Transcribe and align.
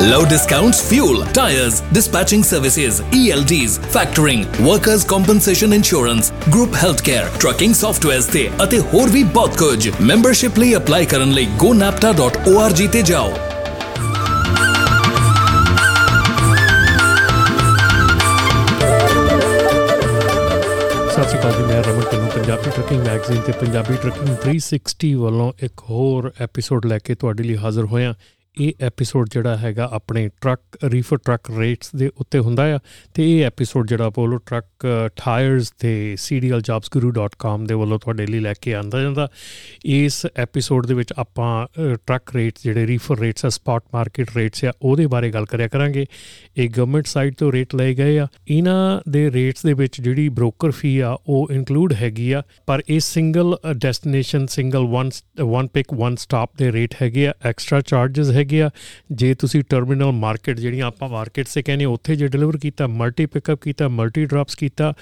Low 0.00 0.24
discounts, 0.24 0.80
fuel, 0.80 1.24
tires, 1.26 1.80
dispatching 1.90 2.44
services, 2.44 3.00
ELDs, 3.10 3.80
factoring, 3.88 4.44
workers 4.64 5.04
compensation 5.04 5.72
insurance, 5.72 6.30
group 6.52 6.70
healthcare, 6.72 7.26
trucking 7.40 7.74
softwares 7.74 8.30
ਤੇ 8.32 8.48
ਅਤੇ 8.62 8.78
ਹੋਰ 8.92 9.08
ਵੀ 9.10 9.22
ਬਹੁਤ 9.34 9.56
ਕੁਝ 9.58 9.88
ਮੈਂਬਰਸ਼ਿਪ 10.00 10.58
ਲਈ 10.58 10.74
ਅਪਲਾਈ 10.76 11.06
ਕਰਨ 11.06 11.32
ਲਈ 11.34 11.46
gonapta.org 11.64 12.88
ਤੇ 12.92 13.02
ਜਾਓ 13.02 13.32
ਸਤਿ 21.10 21.28
ਸ਼੍ਰੀ 21.28 21.38
ਅਕਾਲ 21.38 21.52
ਜੀ 21.52 21.62
ਮੈਂ 21.66 21.82
ਰਮਨ 21.82 22.02
ਟੰਨੂ 22.10 22.30
ਪੰਜਾਬੀ 22.34 22.70
ਟਰੱਕਿੰਗ 22.70 23.06
ਮੈਗਜ਼ੀਨ 23.06 23.40
ਤੇ 23.46 23.52
ਪੰਜਾਬੀ 23.60 23.96
ਟਰੱਕਿੰਗ 24.02 24.34
360 24.48 25.14
ਵੱਲੋਂ 25.22 25.52
ਇੱਕ 25.62 25.88
ਹੋਰ 25.90 26.32
ਐਪੀਸੋਡ 26.40 26.86
ਲੈ 26.86 26.98
ਕੇ 26.98 27.14
ਤੁਹਾਡੇ 27.14 27.42
ਲਈ 27.42 27.56
ਹਾਜ਼ਰ 27.64 27.84
ਹੋਇਆ 27.94 28.14
ਇਹ 28.56 28.72
ਐਪੀਸੋਡ 28.80 29.28
ਜਿਹੜਾ 29.28 29.56
ਹੈਗਾ 29.56 29.88
ਆਪਣੇ 29.92 30.28
ਟਰੱਕ 30.40 30.78
ਰੀਫਰ 30.84 31.16
ਟਰੱਕ 31.16 31.50
ਰੇਟਸ 31.58 31.94
ਦੇ 31.96 32.10
ਉੱਤੇ 32.16 32.38
ਹੁੰਦਾ 32.38 32.64
ਆ, 32.74 32.78
ਤੇ 33.14 33.26
ਇਹ 33.32 33.44
ਐਪੀਸੋਡ 33.44 33.88
ਜਿਹੜਾ 33.88 34.10
ਪੋਲੋ 34.10 34.36
ਟਰੱਕ 34.36 34.86
ਟਾਇਰਸ 35.16 35.70
ਤੇ 35.70 35.92
cdljobsguru.com 36.14 37.66
ਦੇ 37.66 37.74
ਵੱਲੋਂ 37.74 37.98
ਤੁਹਾਡੇ 37.98 38.26
ਲਈ 38.26 38.38
ਲੈ 38.38 38.54
ਕੇ 38.60 38.74
ਆਂਦਾ 38.74 39.02
ਜਾਂਦਾ। 39.02 39.28
ਇਸ 39.84 40.26
ਐਪੀਸੋਡ 40.36 40.86
ਦੇ 40.86 40.94
ਵਿੱਚ 40.94 41.12
ਆਪਾਂ 41.18 41.66
ਟਰੱਕ 41.96 42.34
ਰੇਟਸ 42.34 42.62
ਜਿਹੜੇ 42.62 42.86
ਰੀਫਰ 42.86 43.18
ਰੇਟਸ 43.18 43.44
ਆ 43.44 43.48
ਸਪਾਟ 43.48 43.82
ਮਾਰਕੀਟ 43.94 44.36
ਰੇਟਸ 44.36 44.64
ਆ, 44.64 44.72
ਉਹਦੇ 44.82 45.06
ਬਾਰੇ 45.06 45.30
ਗੱਲ 45.30 45.44
ਕਰਿਆ 45.44 45.68
ਕਰਾਂਗੇ। 45.68 46.06
ਇਹ 46.56 46.68
ਗਵਰਨਮੈਂਟ 46.70 47.06
ਸਾਈਡ 47.06 47.34
ਤੋਂ 47.34 47.52
ਰੇਟ 47.52 47.74
ਲਏ 47.74 47.94
ਗਏ 47.94 48.18
ਆ। 48.18 48.26
ਇਹਨਾਂ 48.48 49.00
ਦੇ 49.10 49.30
ਰੇਟਸ 49.32 49.62
ਦੇ 49.62 49.72
ਵਿੱਚ 49.72 50.00
ਜਿਹੜੀ 50.00 50.28
ਬ੍ਰੋਕਰ 50.30 50.70
ਫੀ 50.70 50.98
ਆ, 50.98 51.16
ਉਹ 51.26 51.48
ਇਨਕਲੂਡ 51.52 51.92
ਹੈਗੀ 51.92 52.30
ਆ, 52.32 52.42
ਪਰ 52.66 52.82
ਇਹ 52.88 53.00
single 53.00 53.56
destination 53.76 54.46
single 54.46 54.86
one 54.86 55.10
one 55.40 55.66
pick 55.66 55.94
one 55.94 56.16
stop 56.16 56.50
ਦੇ 56.58 56.72
ਰੇਟ 56.72 56.94
ਹੈਗੇ 57.02 57.26
ਆ। 57.28 57.32
ਐਕਸਟਰਾ 57.44 57.80
ਚਾਰजेस 57.80 58.30
ਹੈਗੇ 58.48 58.62
ਆ। 58.62 58.70
ਜੇ 59.12 59.34
ਤੁਸੀਂ 59.34 59.62
ਟਰਮੀਨਲ 59.68 60.12
ਮਾਰਕੀਟ 60.12 60.58
ਜਿਹੜੀਆਂ 60.58 60.86
ਆਪਾਂ 60.86 61.08
ਮਾਰਕੀਟ 61.08 61.46
ਸੇ 61.46 61.62
ਕਹਿੰਦੇ 61.62 61.84
ਉੱਥੇ 61.84 62.16
ਜੇ 62.16 62.28
ਡਿਲੀਵਰ 62.28 62.56
ਕੀਤਾ 62.56 62.86
ਮਲਟੀ 62.86 63.26
ਪਿਕਅਪ 63.26 63.60
ਕੀਤਾ 63.60 63.88
ਮਲਟੀ 63.88 64.24
ਡ੍ਰੌਪਸ 64.24 64.54
ਕੀਤਾ 64.54 64.94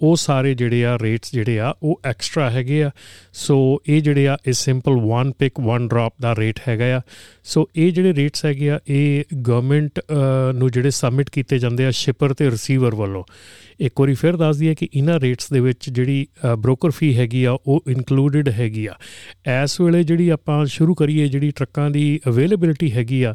ਉਹ 0.00 0.16
ਸਾਰੇ 0.16 0.54
ਜਿਹੜੇ 0.54 0.84
ਆ 0.84 0.96
ਰੇਟਸ 1.02 1.32
ਜਿਹੜੇ 1.32 1.58
ਆ, 1.60 1.74
ਉਹ 1.82 2.00
ਐਕਸਟਰਾ 2.04 2.50
ਹੈਗੇ 2.50 2.82
ਆ। 2.84 2.90
ਸੋ 3.32 3.56
ਇਹ 3.88 4.00
ਜਿਹੜੇ 4.02 4.26
ਆ, 4.28 4.36
ਇਹ 4.46 4.52
simple 4.52 4.96
one 5.02 5.32
pick 5.38 5.60
one 5.60 5.88
drop 5.88 6.14
ਦਾ 6.20 6.34
ਰੇਟ 6.36 6.60
ਹੈਗਾ 6.68 6.96
ਆ। 6.96 7.00
ਸੋ 7.44 7.68
ਇਹ 7.76 7.92
ਜਿਹੜੇ 7.92 8.14
ਰੇਟਸ 8.14 8.44
ਹੈਗੇ 8.44 8.70
ਆ, 8.70 8.78
ਇਹ 8.88 9.24
ਗਵਰਨਮੈਂਟ 9.38 10.00
ਨੂੰ 10.54 10.70
ਜਿਹੜੇ 10.70 10.90
ਸਬਮਿਟ 10.90 11.30
ਕੀਤੇ 11.30 11.58
ਜਾਂਦੇ 11.58 11.86
ਆ 11.86 11.90
ਸ਼ਿਪਰ 11.90 12.34
ਤੇ 12.34 12.50
ਰਿਸੀਵਰ 12.50 12.94
ਵੱਲੋਂ। 12.94 13.24
ਇੱਕ 13.80 14.00
ਵਾਰੀ 14.00 14.14
ਫਿਰ 14.14 14.36
ਦੱਸ 14.36 14.56
ਦਈਏ 14.56 14.74
ਕਿ 14.74 14.88
ਇਹਨਾਂ 14.94 15.18
ਰੇਟਸ 15.20 15.52
ਦੇ 15.52 15.60
ਵਿੱਚ 15.60 15.90
ਜਿਹੜੀ 15.90 16.26
ਬ੍ਰੋਕਰ 16.58 16.90
ਫੀ 16.90 17.16
ਹੈਗੀ 17.16 17.44
ਆ, 17.44 17.52
ਉਹ 17.66 17.84
ਇਨਕਲੂਡਡ 17.88 18.48
ਹੈਗੀ 18.50 18.86
ਆ। 18.86 18.94
ਇਸ 19.64 19.80
ਵੇਲੇ 19.80 20.02
ਜਿਹੜੀ 20.04 20.28
ਆਪਾਂ 20.28 20.64
ਸ਼ੁਰੂ 20.66 20.94
ਕਰੀਏ, 20.94 21.28
ਜਿਹੜੀ 21.28 21.50
ਟਰੱਕਾਂ 21.50 21.90
ਦੀ 21.90 22.20
ਅਵੇਲੇਬਿਲਿਟੀ 22.28 22.92
ਹੈਗੀ 22.92 23.22
ਆ 23.22 23.34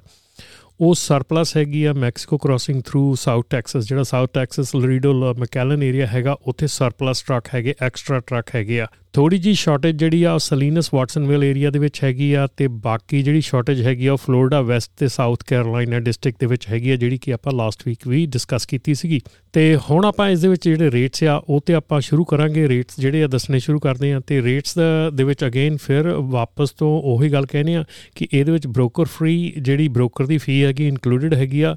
ਉਹ 0.79 0.93
ਸਰਪਲਸ 0.95 1.57
ਹੈਗੀ 1.57 1.83
ਆ 1.83 1.93
Mexico 1.93 2.37
crossing 2.37 2.81
through 2.81 3.15
South 3.15 3.45
Texas, 3.49 3.87
ਜਿਹੜਾ 3.87 4.03
South 4.03 4.29
Texas 4.33 4.75
Laredo 4.75 5.33
McAllen 5.33 5.83
area 5.83 6.07
ਹੈਗਾ, 6.07 6.37
ਉੱਥੇ 6.47 6.67
ਸਰਪਲਸ 6.67 7.21
ਟਰੱਕ 7.21 7.47
ਹੈਗੇ, 7.55 7.75
ਐਕਸਟਰਾ 7.81 8.19
ਟਰੱਕ 8.19 8.55
ਹੈਗੇ 8.55 8.81
ਆ। 8.81 8.87
ਥੋੜੀ 9.13 9.37
ਜੀ 9.37 9.53
ਸ਼ਾਰਟੇਜ 9.53 9.95
ਜਿਹੜੀ 9.95 10.23
ਆ 10.23 10.31
ਉਹ 10.33 10.39
ਸਲੀਨਸ 10.39 10.89
ਵਾਟਸਨਵਿਲ 10.93 11.43
ਏਰੀਆ 11.43 11.69
ਦੇ 11.69 11.79
ਵਿੱਚ 11.79 12.03
ਹੈਗੀ 12.03 12.33
ਆ 12.33 12.47
ਤੇ 12.57 12.67
ਬਾਕੀ 12.67 13.21
ਜਿਹੜੀ 13.23 13.41
ਸ਼ਾਰਟੇਜ 13.41 13.81
ਹੈਗੀ 13.81 14.07
ਆ 14.07 14.13
ਉਹ 14.13 14.17
ਫਲੋਰੀਡਾ 14.17 14.61
ਵੈਸਟ 14.61 14.91
ਤੇ 14.97 15.07
ਸਾਊਥ 15.07 15.43
ਕੈਰੋਲਾਈਨਾ 15.47 15.99
ਡਿਸਟ੍ਰਿਕਟ 15.99 16.39
ਦੇ 16.39 16.45
ਵਿੱਚ 16.45 16.67
ਹੈਗੀ 16.69 16.89
ਆ, 16.89 16.95
ਜਿਹੜੀ 16.95 17.17
ਕਿ 17.17 17.33
ਆਪਾਂ 17.33 17.53
ਲਾਸਟ 17.53 17.83
ਵੀਕ 17.87 18.07
ਵੀ 18.07 18.25
ਡਿਸਕਸ 18.25 18.65
ਕੀਤੀ 18.65 18.93
ਸੀਗੀ। 18.93 19.19
ਤੇ 19.53 19.77
ਹੁਣ 19.89 20.05
ਆਪਾਂ 20.05 20.29
ਇਸ 20.29 20.39
ਦੇ 20.41 20.47
ਵਿੱਚ 20.47 20.63
ਜਿਹੜੇ 20.63 20.91
ਰੇਟਸ 20.91 21.23
ਆ, 21.23 21.35
ਉਹ 21.49 21.61
ਤੇ 21.65 21.73
ਆਪਾਂ 21.73 21.99
ਸ਼ੁਰੂ 22.01 22.25
ਕਰਾਂਗੇ। 22.25 22.67
ਰੇਟਸ 22.67 22.99
ਜਿਹੜੇ 22.99 23.23
ਆ, 23.23 23.27
ਦੱਸਣੇ 23.27 23.59
ਸ਼ੁਰੂ 23.59 23.79
ਕਰਦੇ 23.79 24.13
ਆ 24.13 24.19
ਤੇ 24.19 24.41
ਰੇਟਸ 24.41 24.75
ਦੇ 25.13 25.23
ਵਿੱਚ 25.23 25.45
ਅਗੇਨ 25.45 25.77
ਫਿਰ 25.77 26.09
ਵਾਪਸ 26.09 26.71
ਤੋਂ 26.71 27.01
ਉਹੀ 27.03 27.31
ਗੱਲ 27.31 27.45
ਕਹਿੰਦੇ 27.45 27.75
ਆ 27.75 27.83
ਕਿ 28.15 28.27
ਇਹਦੇ 28.33 28.51
ਵਿੱਚ 28.51 28.67
ਬ੍ਰੋਕਰ 28.67 29.05
ਫ੍ਰੀ 29.05 29.53
ਜਿਹੜੀ 29.61 29.87
ਬ੍ਰੋਕਰ 29.87 30.25
ਦੀ 30.25 30.37
ਫੀ 30.37 30.63
ਹੈਗੀ 30.63 30.87
ਇਨਕਲੂਡਡ 30.87 31.33
ਹੈਗੀ 31.33 31.61
ਆ 31.61 31.75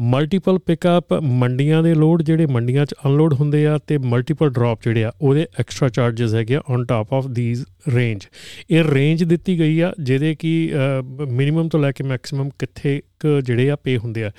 ਮਲਟੀਪਲ 0.00 0.58
ਪਿਕਅਪ 0.58 1.12
ਮੰਡੀਆਂ 1.22 1.82
ਦੇ 1.82 1.94
ਲੋਡ 1.94 2.22
ਜਿਹੜੇ 2.22 2.46
ਮੰਡੀਆਂ 2.46 2.84
'ਚ 2.86 2.94
ਅਨਲੋਡ 3.06 3.34
ਹੁੰਦੇ 3.34 3.66
ਆ 3.66 3.78
ਤੇ 3.86 3.98
ਮਲਟੀਪਲ 3.98 4.50
ਡ੍ਰੌਪ 4.50 4.82
ਜਿਹੜੇ 4.84 5.04
ਆ, 5.04 5.12
ਉਹਦੇ 5.20 5.46
ਐਕਸਟਰਾ 5.60 5.88
ਚਾਰजेस 5.88 6.34
ਹੈਗੇ 6.34 6.56
ਆ 6.56 6.60
on 6.70 6.84
top 6.84 7.12
of 7.14 7.26
these 7.36 7.64
range 7.94 8.26
ਇਹ 8.70 8.84
ਰੇਂਜ 8.84 9.24
ਦਿੱਤੀ 9.24 9.58
ਗਈ 9.58 9.78
ਆ 9.80 9.92
ਜਿਹਦੇ 10.00 10.34
ਕਿ 10.34 10.70
ਮਿਨੀਮਮ 11.30 11.68
ਤੋਂ 11.68 11.80
ਲੈ 11.80 11.92
ਕੇ 11.92 12.04
ਮੈਕਸਿਮਮ 12.04 12.48
ਕਿੱਥੇ 12.58 13.00
ਜਿਹੜੇ 13.44 13.70
ਆ 13.70 13.76
ਪੇ 13.76 13.96
ਹੁੰਦੇ 13.98 14.24
ਆ। 14.24 14.30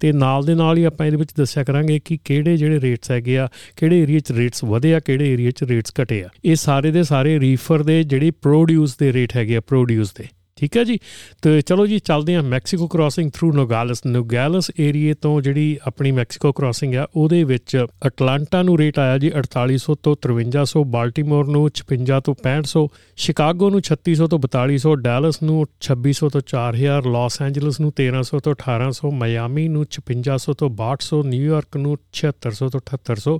ਤੇ 0.00 0.12
ਨਾਲ 0.12 0.44
ਦੇ 0.44 0.54
ਨਾਲ 0.54 0.78
ਹੀ 0.78 0.84
ਆਪਾਂ 0.84 1.06
ਇਹਦੇ 1.06 1.16
ਵਿੱਚ 1.16 1.32
ਦੱਸਿਆ 1.36 1.64
ਕਰਾਂਗੇ 1.64 1.98
ਕਿ 2.04 2.18
ਕਿਹੜੇ 2.24 2.56
ਜਿਹੜੇ 2.56 2.80
ਰੇਟਸ 2.80 3.10
ਹੈਗੇ 3.10 3.38
ਆ, 3.38 3.48
ਕਿਹੜੇ 3.76 4.02
ਏਰੀਆ 4.02 4.20
'ਚ 4.20 4.32
ਰੇਟਸ 4.32 4.64
ਵਧੇ 4.64 4.94
ਆ, 4.94 5.00
ਕਿਹੜੇ 5.00 5.32
ਏਰੀਆ 5.32 5.50
'ਚ 5.50 5.64
ਰੇਟਸ 5.64 5.92
ਘਟੇ 6.02 6.22
ਆ। 6.24 6.28
ਇਹ 6.44 6.56
ਸਾਰੇ 6.56 6.90
ਦੇ 6.90 7.02
ਸਾਰੇ 7.02 7.38
ਰੀਫਰ 7.40 7.82
ਦੇ 7.82 8.02
ਜਿਹੜੀ 8.02 8.30
ਪ੍ਰੋਡਿਊਸ 8.30 8.96
ਦੇ 8.96 9.12
ਰੇਟ 9.12 9.36
ਹੈਗੇ 9.36 9.56
ਆ 9.56 9.60
ਪ੍ਰੋਡਿਊਸ 9.60 10.14
ਦੇ। 10.14 10.26
ਠੀਕ 10.56 10.76
ਹੈ 10.76 10.84
ਜੀ? 10.84 10.98
ਤੇ 11.42 11.60
ਚਲੋ 11.60 11.86
ਜੀ, 11.86 11.98
ਚੱਲਦੇ 11.98 12.34
ਹਾਂ 12.34 12.42
Mexico 12.42 12.86
crossing 12.88 13.30
through 13.30 13.52
Nogales. 13.52 14.06
Nogales 14.06 14.70
ਏਰੀਏ 14.80 15.14
ਤੋਂ 15.14 15.40
ਜਿਹੜੀ 15.42 15.78
ਆਪਣੀ 15.86 16.12
ਮੈਕਸੀਕੋ 16.12 16.52
ਕ੍ਰਾਸਿੰਗ 16.52 16.94
ਆ, 16.94 17.06
ਉਹਦੇ 17.16 17.44
ਵਿੱਚ 17.44 17.86
ਅਟਲਾਂਟਾ 18.06 18.62
ਨੂੰ 18.62 18.78
ਰੇਟ 18.78 18.98
ਆਇਆ 18.98 19.18
ਜੀ 19.18 19.30
4800 19.38 19.94
ਤੋਂ 20.02 20.16
5300 20.22 20.84
ਬਾਲਟਿਮੋਰ 20.84 21.46
ਨੂੰ 21.46 21.62
56 21.80 22.20
ਤੋਂ 22.20 22.34
6500 22.42 22.84
ਸ਼ਿਕਾਗੋ 23.26 23.70
ਨੂੰ 23.70 23.82
3600 23.90 24.28
ਤੋਂ 24.28 24.38
4200 24.46 24.94
ਡੈਲਸ 25.02 25.42
ਨੂੰ 25.42 25.58
2600 25.80 26.30
ਤੋਂ 26.30 26.42
4000 26.54 27.10
ਲਾਸ 27.16 27.40
ਐਂਜਲਸ 27.42 27.80
ਨੂੰ 27.80 27.92
1300 28.00 28.40
ਤੋਂ 28.40 28.54
1800 28.54 29.12
ਮਾਇਆਮੀ 29.24 29.68
ਨੂੰ 29.68 29.84
5600 29.98 30.56
ਤੋਂ 30.62 30.70
6200 30.80 31.20
ਨਿਊਯਾਰਕ 31.34 31.82
ਨੂੰ 31.86 31.98
7600 32.22 32.70
ਤੋਂ 32.76 32.82
7800 32.86 33.36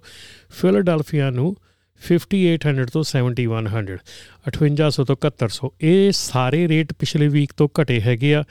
ਫਿਲਾਡੈਲਫੀਆ 0.61 1.31
ਨੂੰ 1.31 1.49
5800 2.09 2.87
ਤੋਂ 2.93 3.03
7100 3.11 3.99
5800 4.47 5.05
ਤੋਂ 5.05 5.17
7100 5.23 5.71
ਇਹ 5.91 6.13
ਸਾਰੇ 6.17 6.67
ਰੇਟ 6.69 6.93
ਪਿਛਲੇ 6.99 7.29
ਵੀਕ 7.29 7.53
ਤੋਂ 7.57 7.69
ਘਟੇ 7.81 8.01
ਹੈਗੇ 8.01 8.35
ਆ। 8.35 8.43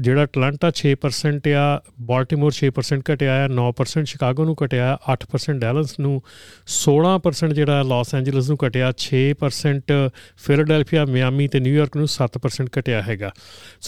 ਜਿਹੜਾ 0.00 0.24
ਟਲੰਟਾ 0.26 0.68
6% 0.74 1.48
ਆ, 1.54 1.64
ਬਾਲਟਿਮੋਰ 2.10 2.54
6% 2.56 3.02
ਘਟਿਆ 3.08 3.32
ਆ 3.38 3.48
9% 3.54 4.12
ਸ਼ਿਕਾਗੋ 4.12 4.44
ਨੂੰ 4.44 4.54
ਘਟਿਆ 4.60 4.86
8% 5.14 5.58
ਡੈਲਸ 5.64 5.98
ਨੂੰ 6.00 6.12
16% 6.74 7.54
ਜਿਹੜਾ 7.54 7.82
ਲਾਸ 7.88 8.14
ਐਂਜਲਸ 8.14 8.48
ਨੂੰ 8.48 8.56
ਘਟਿਆ 8.66 8.92
6% 9.02 9.98
ਫਿਲਾਡੈਲਫੀਆ 10.46 11.04
ਮਿਆਮੀ 11.16 11.48
ਤੇ 11.48 11.60
ਨਿਊਯਾਰਕ 11.60 11.96
ਨੂੰ 11.96 12.08
7% 12.14 12.72
ਘਟਿਆ 12.78 13.02
ਹੈਗਾ। 13.02 13.32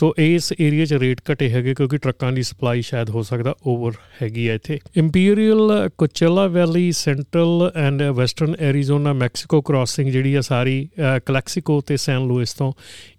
ਸੋ 0.00 0.12
ਇਸ 0.26 0.52
ਏਰੀਆ 0.60 0.84
'ਚ 0.84 1.00
ਰੇਟ 1.04 1.22
ਘਟੇ 1.32 1.50
ਹੈਗੇ 1.50 1.74
ਕਿਉਂਕਿ 1.74 1.98
ਟਰੱਕਾਂ 1.98 2.32
ਦੀ 2.32 2.42
ਸਪਲਾਈ 2.42 2.82
ਸ਼ਾਇਦ 2.90 3.10
ਹੋ 3.10 3.22
ਸਕਦਾ 3.30 3.54
ਓਵਰ 3.66 3.96
ਹੈਗੀ 4.22 4.46
ਆ 4.48 4.54
ਇੱਥੇ। 4.54 4.78
Imperial 4.96 5.88
Coachella 5.98 6.46
Valley 6.58 6.90
central 6.98 7.70
and 7.76 8.02
western 8.20 8.54
Arizona 8.70 9.12
Mexico 9.12 9.60
crossing 9.62 10.10
ਜਿਹੜੀ 10.10 10.34
ਆ 10.34 10.40
ਸਾਰੀ 10.40 10.88
ਕਲੈਕਸੀਕੋ 11.26 11.80
ਤੇ 11.86 11.96
ਸੈਨ 11.96 12.26
ਲੂਇਸ 12.26 12.54
ਤੋਂ, 12.54 12.72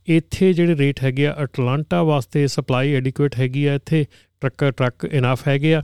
ਇੱਥੇ 0.08 0.54
ਜਿਹੜੇ 0.54 0.76
ਰੇਟ 0.78 1.04
ਹੈਗੇ 1.04 1.28
ਆ 1.28 1.36
ਅਟਲਾਂਟਾ 1.44 2.02
ਵਾਸਤੇ 2.04 2.48
ਸਪਲਾਈ 2.48 2.94
ਐਡਿਕੁਏਟ 2.96 3.40
ਹੈਗੀ 3.40 3.66
ਆ, 3.66 3.74
ਇੱਥੇ 3.76 4.06
ਟਰੱਕ 4.42 4.70
ਟਰੱਕ 4.78 5.06
ਇਨਫ 5.12 5.48
ਹੈਗੇ 5.48 5.76
ਆ। 5.76 5.84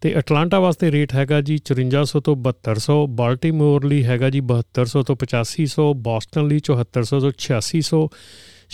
ਤੇ 0.00 0.12
ਅਟਲਾਂਟਾ 0.18 0.58
ਵਾਸਤੇ 0.60 0.90
ਰੇਟ 0.92 1.14
ਹੈਗਾ 1.14 1.40
ਜੀ 1.40 1.54
5400 1.68 2.20
ਤੋਂ 2.24 2.34
7200 2.46 2.96
ਬਾਲਟਿਮੋਰ 3.20 3.84
ਲਈ 3.84 4.02
ਹੈਗਾ 4.04 4.30
ਜੀ 4.30 4.40
7200 4.48 5.02
ਤੋਂ 5.10 5.16
8500 5.20 5.86
ਬੋਸਟਨ 6.08 6.48
ਲਈ 6.48 6.64
7400 6.68 7.20
ਤੋਂ 7.24 7.30
8600 7.36 8.00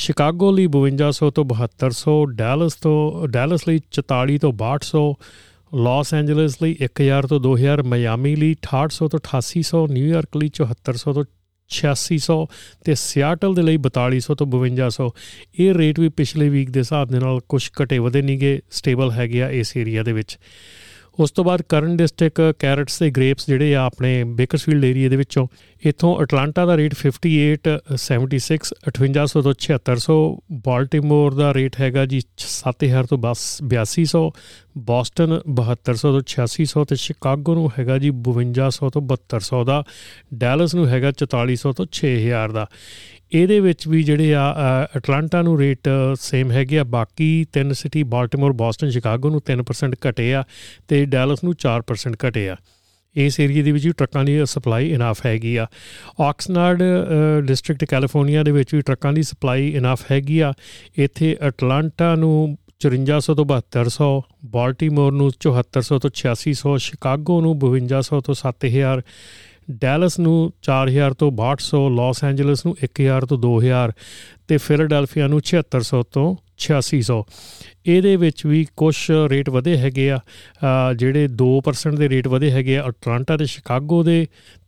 ਸ਼ਿਕਾਗੋ 0.05 0.51
ਲਈ 0.57 0.67
5200 0.77 1.31
ਤੋਂ 1.37 1.45
7200 1.53 2.17
ਡੈਲਸ 2.41 2.79
ਤੋਂ 2.87 2.97
ਡੈਲਸ 3.37 3.69
ਲਈ 3.69 3.81
44 3.99 4.41
ਤੋਂ 4.47 4.53
6200 4.65 5.05
ਲਾਸ 5.75 6.15
ਐਂਜਲਸ 6.15 6.63
ਲਈ 6.63 6.77
1000 6.85 7.27
ਤੋਂ 7.29 7.41
2000 7.41 7.83
ਮਿਆਮੀ 7.87 8.37
ਲਈ 8.37 8.55
6800 8.63 9.09
ਤੋਂ 9.09 9.21
8800 9.27 9.87
ਨਿਊਯਾਰਕ 9.91 10.37
ਲਈ 10.37 10.51
7400 10.63 11.13
ਤੋਂ 11.13 11.25
8600 11.71 12.37
ਤੇ 12.85 12.95
ਸਿਆਟਲ 12.95 13.55
ਦੇ 13.55 13.63
ਲਈ 13.63 13.79
4200 13.87 14.35
ਤੋਂ 14.39 14.47
5200 14.47 15.09
ਇਹ 15.59 15.75
ਰੇਟ 15.75 16.01
ਵੀ 16.01 16.09
ਪਿਛਲੇ 16.09 16.49
ਵੀਕ 16.49 16.71
ਦੇ 16.71 16.81
ਹਿਸਾਬ 16.81 17.09
ਦੇ 17.09 17.19
ਨਾਲ 17.19 17.41
ਕੁਝ 17.49 17.69
ਘਟੇ 17.83 17.99
ਵਧੇ 17.99 18.23
ਨਹੀਂਗੇ 18.23 18.61
ਸਟੇਬਲ 18.71 19.11
ਹੈਗੇ 19.11 19.43
ਆ 19.43 19.51
ਇਸ 19.51 19.77
ਏਰੀਆ 19.77 20.03
ਦੇ 20.03 20.13
ਵਿੱਚ। 20.13 20.39
ਉਸ 21.19 21.31
ਤੋਂ 21.31 21.45
ਬਾਅਦ 21.45 21.63
ਕਰਨ 21.69 21.97
ਡਿਸਟ੍ਰਿਕਟ 21.97 22.57
ਕੈਰਟਸ 22.59 22.99
ਤੇ 22.99 23.11
ਗ੍ਰੇਪਸ 23.11 23.47
ਜਿਹੜੇ 23.47 23.75
ਆ 23.75 23.85
ਆਪਣੇ 23.85 24.25
ਬੇਕਰਸਫੀਲਡ 24.25 24.85
ਏਰੀਆ 24.85 25.09
ਦੇ 25.09 25.17
ਵਿੱਚੋਂ, 25.17 25.47
ਇਥੋਂ 25.87 26.23
ਅਟਲਾਂਟਾ 26.23 26.67
ਦਾ 26.67 26.77
ਰੇਟ 26.77 26.95
5876 26.95 28.73
5800 28.91 29.43
ਤੋਂ 29.43 29.55
7600 29.67 30.17
ਬਾਲਟਿਮੋਰ 30.53 31.35
ਦਾ 31.35 31.55
ਰੇਟ 31.55 31.81
ਹੈਗਾ 31.81 32.07
ਜੀ 32.07 32.21
7000 32.47 33.07
ਤੋਂ 33.07 33.19
8200 33.19 34.25
ਬੋਸਟਨ 34.79 35.39
7200 35.61 36.13
ਤੋਂ 36.17 36.23
8600 36.35 36.85
ਤੇ 36.89 36.97
ਸ਼ਿਕਾਗੋ 36.97 37.55
ਨੂੰ 37.55 37.71
ਹੈਗਾ 37.79 37.99
ਜੀ 37.99 38.11
5200 38.31 38.91
ਤੋਂ 38.91 39.03
7200 39.15 39.65
ਦਾ, 39.65 39.85
ਡੈਲਸ 40.35 40.75
ਨੂੰ 40.75 40.89
ਹੈਗਾ 40.89 41.13
4400 41.25 41.73
ਤੋਂ 41.73 41.87
6000 41.93 42.53
ਦਾ। 42.53 42.67
ਇਹਦੇ 43.33 43.61
ਵਿੱਚ 43.61 43.89
ਵੀ 43.89 44.03
ਜਿਹੜੇ 44.03 44.35
ਆ 44.35 44.55
ਅਟਲਾਂਟਾ 44.97 45.43
ਨੂੰ 45.43 45.59
ਰੇਟ 45.59 45.89
ਸੇਮ 46.21 46.51
ਹੈਗੇ 46.51 46.79
ਆ, 46.79 46.85
ਬਾਕੀ 46.85 47.47
ਤਿੰਨ 47.53 47.73
ਸਿਟੀ 47.73 48.03
ਬਾਲਟਿਮੋਰ 48.03 48.53
ਬੋਸਟਨ 48.53 48.91
ਸ਼ਿਕਾਗੋ 48.91 49.31
ਨੂੰ 49.31 49.41
3% 49.41 49.97
ਘਟੇ 50.09 50.35
ਆ 50.35 50.45
ਤੇ 50.89 51.05
ਡੈਲਸ 51.05 51.45
ਨੂੰ 51.45 51.55
4% 51.59 52.17
ਘਟੇ 52.29 52.49
ਆ। 52.49 52.57
ਇਸ 53.17 53.41
ਏਰੀਆ 53.41 53.63
ਦੇ 53.63 53.73
ਵਿੱਚ 53.73 53.87
ਵੀ 53.87 53.93
ਟਰੱਕਾਂ 53.99 54.25
ਦੀ 54.25 54.45
ਸਪਲਾਈ 54.45 54.93
ਇਨਾਫ 54.93 55.27
ਹੈਗੀ 55.27 55.57
ਆ। 55.57 55.67
ਆਕਸਨਰਡ 56.21 56.83
ਡਿਸਟ੍ਰਿਕਟ 57.47 57.85
ਕੈਲੀਫੋਰਨੀਆ 57.85 58.43
ਦੇ 58.43 58.51
ਵਿੱਚ 58.51 58.75
ਵੀ 58.75 58.81
ਟਰੱਕਾਂ 58.81 59.13
ਦੀ 59.13 59.23
ਸਪਲਾਈ 59.23 59.69
ਇਨਾਫ 59.77 60.13
ਹੈਗੀ 60.13 60.41
ਆ। 60.41 60.53
ਇੱਥੇ 60.97 61.37
ਅਟਲਾਂਟਾ 61.49 62.15
ਨੂੰ 62.15 62.59
5400 62.81 63.35
ਤੋਂ 63.35 63.45
7200 63.45 64.11
ਬਾਲਟਿਮੋਰ 64.47 65.13
ਨੂੰ 65.13 65.31
7400 65.47 65.99
ਤੋਂ 65.99 66.11
8600 66.11 66.77
ਸ਼ਿਕਾਗੋ 66.79 67.41
ਨੂੰ 67.41 67.59
5200 67.65 68.21
ਤੋਂ 68.21 68.35
7000 68.35 69.03
ਡੈਲਸ 69.71 70.19
ਨੂੰ 70.19 70.37
4000 70.63 71.15
ਤੋਂ 71.19 71.31
6200 71.33 71.83
ਲਾਸ 71.97 72.25
ਐਂਜਲਸ 72.25 72.67
ਨੂੰ 72.67 72.77
1000 72.85 73.27
ਤੋਂ 73.27 73.39
2000 73.39 73.97
ਤੇ 74.49 74.57
ਫਿਲਾਡੈਲਫੀਆ 74.57 75.27
ਨੂੰ 75.27 75.41
7600 75.49 76.05
ਤੋਂ 76.13 76.29
8600 76.63 77.17
ਇਹਦੇ 77.87 78.15
ਵਿੱਚ 78.17 78.45
ਵੀ 78.47 78.59
ਕੁਝ 78.77 78.95
ਰੇਟ 79.29 79.49
ਵਧੇ 79.51 79.77
ਹੈਗੇ 79.77 80.11
ਆ 80.11 80.19
ਜਿਹੜੇ 80.97 81.29
2% 81.43 81.97
ਦੇ 81.97 82.09
ਰੇਟ 82.09 82.27
ਵਧੇ 82.29 82.51
ਹੈਗੇ 82.51 82.77
ਆ 82.79 82.83
ਅਟਲਾਂਟਾ 82.89 83.37
ਤੇ 83.37 83.47
ਸ਼ਿਕਾਗੋ 83.53 84.03
ਦੇ 84.03 84.17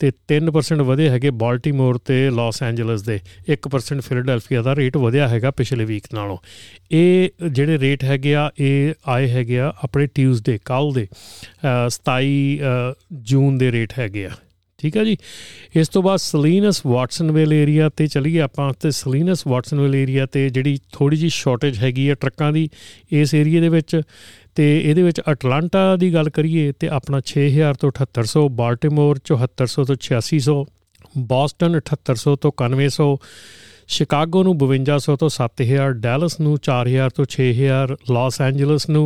ਤੇ 0.01 0.11
3% 0.33 0.85
ਵਧੇ 0.85 1.09
ਹੈਗੇ 1.09 1.31
ਬਾਲਟਿਮੋਰ 1.43 1.99
ਤੇ 2.05 2.19
ਲਾਸ 2.31 2.63
ਐਂਜਲਸ 2.63 3.03
ਦੇ। 3.03 3.19
1% 3.53 4.01
ਫਿਲਾਡੈਲਫੀਆ 4.01 4.63
ਦਾ 4.63 4.75
ਰੇਟ 4.77 4.97
ਵਧਿਆ 4.97 5.29
ਹੈਗਾ 5.29 5.51
ਪਿਛਲੇ 5.51 5.85
ਵੀਕ 5.85 6.07
ਨਾਲੋਂ। 6.15 6.39
ਇਹ 6.91 7.49
ਜਿਹੜੇ 7.49 7.79
ਰੇਟ 7.79 8.05
ਹੈਗੇ 8.05 8.35
ਆ, 8.35 8.51
ਇਹ 8.59 8.95
ਆਏ 9.09 9.29
ਹੈਗੇ 9.29 9.61
ਆ 9.61 9.73
ਆਪਣੇ 9.85 10.07
ਟਿਊਜ਼ਡੇ 10.07 10.59
ਕੱਲ 10.65 10.93
ਦੇ 10.93 11.07
27 11.91 12.59
ਜੂਨ 13.13 13.59
ਦੇ 13.59 13.73
ਰੇਟ 13.73 13.99
ਹੈਗੇ 13.99 14.27
ਆ। 14.27 14.31
ਠੀਕ 14.83 14.97
ਹੈ 14.97 15.05
ਜੀ। 15.05 15.17
ਇਸ 15.77 15.89
ਤੋਂ 15.89 16.03
ਬਾਅਦ 16.03 16.19
ਸਲੀਨਸ 16.19 16.81
ਵਾਟਸਨਵਿਲ 16.87 17.53
ਏਰੀਆ 17.53 17.89
ਤੇ 17.97 18.07
ਚਲੀਏ 18.07 18.41
ਆਪਾਂ 18.41 18.73
ਤੇ 18.81 18.91
ਸਲੀਨਸ 18.91 19.47
ਵਾਟਸਨਵਿਲ 19.47 19.95
ਏਰੀਆ 19.95 20.27
ਤੇ 20.27 20.49
ਜਿਹੜੀ 20.49 20.79
ਥੋੜੀ 20.93 21.17
ਜੀ 21.17 21.29
ਸ਼ਾਰਟੇਜ 21.29 21.79
ਹੈਗੀ 21.79 22.09
ਹੈ 22.09 22.15
ਟਰੱਕਾਂ 22.15 22.53
ਦੀ 22.53 22.69
ਇਸ 23.13 23.35
ਏਰੀਆ 23.35 23.61
ਦੇ 23.61 23.69
ਵਿੱਚ 23.69 24.01
ਤੇ 24.55 24.65
ਇਹਦੇ 24.81 25.03
ਵਿੱਚ 25.03 25.21
ਅਟਲਾਂਟਾ 25.33 25.85
ਦੀ 25.97 26.13
ਗੱਲ 26.15 26.31
ਕਰੀਏ 26.31 26.73
ਤੇ 26.73 26.89
ਆਪਣਾ 26.93 27.21
6000 27.29 27.79
ਤੋਂ 27.81 27.91
7800 27.99 28.47
ਬਾਲਟਿਮੋਰ 28.57 29.21
7400 29.33 29.85
ਤੋਂ 29.85 29.97
8600 30.07 30.57
ਬੋਸਟਨ 31.29 31.79
7800 31.83 32.35
ਤੋਂ 32.41 32.53
9100 32.59 33.09
ਸ਼ਿਕਾਗੋ 33.89 34.43
ਨੂੰ 34.43 34.53
5200 34.59 35.15
ਤੋਂ 35.17 35.29
7000 35.37 35.97
ਡੈਲਸ 36.03 36.39
ਨੂੰ 36.41 36.53
4000 36.69 37.17
ਤੋਂ 37.17 37.27
6000 37.33 37.95
ਲਾਸ 38.11 38.41
ਐਂਜਲਸ 38.41 38.89
ਨੂੰ 38.89 39.03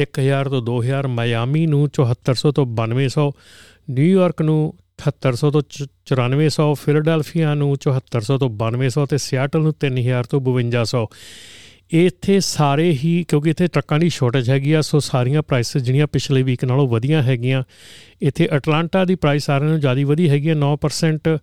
1000 0.00 0.50
ਤੋਂ 0.50 0.60
2000 0.66 1.08
ਮਾਇਆਮੀ 1.14 1.64
ਨੂੰ 1.66 1.80
7400 2.00 2.52
ਤੋਂ 2.58 2.66
9200 2.74 3.24
ਨਿਊਯਾਰਕ 3.90 4.42
ਨੂੰ 4.42 4.60
7800 5.02 5.50
ਤੋਂ 5.50 5.62
9400 6.10 6.72
ਫਿਲਾਡੈਲਫੀਆ 6.82 7.54
ਨੂੰ 7.54 7.70
7400 7.84 8.38
ਤੋਂ 8.38 8.50
9200 8.62 9.06
ਤੇ 9.10 9.18
ਸਿਆਟਲ 9.24 9.60
ਨੂੰ 9.62 9.74
3000 9.84 10.30
ਤੋਂ 10.30 10.40
5200 10.48 11.04
ਇੱਥੇ 11.98 12.38
ਸਾਰੇ 12.40 12.90
ਹੀ, 13.02 13.12
ਕਿਉਂਕਿ 13.28 13.50
ਇੱਥੇ 13.50 13.66
ਟਰੱਕਾਂ 13.66 13.98
ਦੀ 13.98 14.08
ਸ਼ਾਰਟੇਜ 14.08 14.50
ਹੈਗੀ 14.50 14.72
ਆ, 14.72 14.80
ਸੋ 14.80 14.98
ਸਾਰੀਆਂ 15.00 15.42
ਪ੍ਰਾਈਸਸ 15.42 15.82
ਜਿਹੜੀਆਂ 15.82 16.06
ਪਿਛਲੇ 16.06 16.42
ਵੀਕ 16.42 16.64
ਨਾਲੋਂ 16.64 16.86
ਵਧੀਆਂ 16.88 17.22
ਹੈਗੀਆਂ। 17.22 17.62
ਇੱਥੇ 18.22 18.48
ਅਟਲਾਂਟਾ 18.56 19.04
ਦੀ 19.04 19.14
ਪ੍ਰਾਈਸ 19.14 19.46
ਸਾਰਿਆਂ 19.46 19.68
ਨਾਲੋਂ 19.68 19.80
ਜ਼ਿਆਦਾ 19.80 20.04
ਵਧੀ 20.06 20.28
ਹੈਗੀ 20.30 20.48
ਹੈ 20.48 20.54
9% 20.54 21.38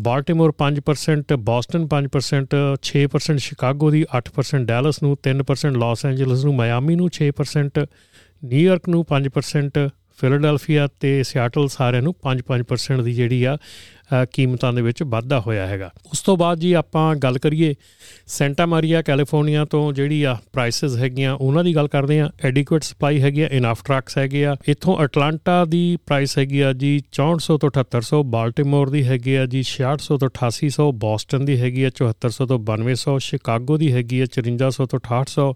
ਬਾਲਟਿਮੋਰ 0.00 0.52
5% 0.58 1.36
ਬੋਸਟਨ 1.44 1.86
5% 1.92 2.56
6% 2.88 3.44
ਸ਼ਿਕਾਗੋ 3.44 3.90
ਦੀ 3.90 4.02
8% 4.18 4.66
ਡੈਲਸ 4.66 5.02
ਨੂੰ 5.02 5.12
3% 5.28 5.78
ਲਾਸ 5.78 6.04
ਐਂਜਲਸ 6.06 6.44
ਨੂੰ 6.44 6.54
ਮਾਇਆਮੀ 6.54 6.96
ਨੂੰ 6.96 7.08
6% 7.18 7.80
ਨਿਊਯਾਰਕ 8.42 8.88
ਨੂੰ 8.88 9.04
5% 9.12 9.80
ਫਿਲਾਡੈਲਫੀਆ 10.20 10.88
ਤੇ 11.00 11.22
ਸਿਆਟਲ 11.22 11.68
ਸਾਰਿਆਂ 11.68 12.02
ਨੂੰ 12.02 12.14
5-5% 12.24 13.04
ਦੀ 13.04 13.12
ਜਿਹੜੀ 13.14 13.44
ਆ 13.44 13.56
ਕੀਮਤਾਂ 14.32 14.72
ਦੇ 14.72 14.82
ਵਿੱਚ 14.82 15.02
ਵਾਧਾ 15.06 15.38
ਹੋਇਆ 15.40 15.66
ਹੈਗਾ। 15.66 15.90
ਉਸ 16.06 16.20
ਤੋਂ 16.22 16.36
ਬਾਅਦ 16.36 16.58
ਜੀ 16.58 16.72
ਆਪਾਂ 16.72 17.04
ਗੱਲ 17.16 17.38
ਕਰੀਏ 17.38 17.74
ਸੈਂਟਾ 18.26 18.66
ਮਾਰੀਆ 18.66 19.02
ਕੈਲੀਫੋਰਨੀਆ 19.02 19.64
ਤੋਂ 19.64 19.82
ਜਿਹੜੀ 19.92 20.22
ਆ 20.22 20.34
ਪ੍ਰਾਈਸਸ 20.52 20.96
ਹੈਗੀਆਂ, 20.98 21.34
ਉਹਨਾਂ 21.34 21.64
ਦੀ 21.64 21.74
ਗੱਲ 21.74 21.88
ਕਰਦੇ 21.88 22.18
ਆ 22.20 22.28
ਐਡਿਕੁਏਟ 22.44 22.82
ਸਪਲਾਈ 22.82 23.20
ਹੈਗੀ 23.22 23.42
ਆ 23.42 23.48
ਇਨਫ 23.52 23.84
ਟਰੱਕਸ 23.84 24.18
ਹੈਗੇ 24.18 24.44
ਆ। 24.46 24.56
ਇੱਥੋਂ 24.68 24.96
ਅਟਲਾਂਟਾ 25.04 25.64
ਦੀ 25.64 25.84
ਪ੍ਰਾਈਸ 26.06 26.36
ਹੈਗੀ 26.38 26.60
ਆ 26.60 26.72
ਜੀ 26.72 26.92
6400 27.12 27.58
ਤੋਂ 27.58 27.70
7800 27.78 28.22
ਬਾਲਟਿਮੋਰ 28.34 28.90
ਦੀ 28.90 29.04
ਹੈਗੀ 29.08 29.34
ਆ 29.34 29.46
ਜੀ 29.54 29.62
6600 29.70 30.18
ਤੋਂ 30.18 30.30
8800 30.32 30.90
ਬੋਸਟਨ 31.06 31.44
ਦੀ 31.44 31.60
ਹੈਗੀ 31.60 31.84
ਆ 31.84 31.92
7400 32.02 32.50
ਤੋਂ 32.52 32.60
9200 32.72 33.18
ਸ਼ਿਕਾਗੋ 33.28 33.78
ਦੀ 33.84 33.92
ਹੈਗੀ 33.92 34.20
ਆ 34.20 34.30
5400 34.38 34.90
ਤੋਂ 34.94 35.02
6800 35.06 35.48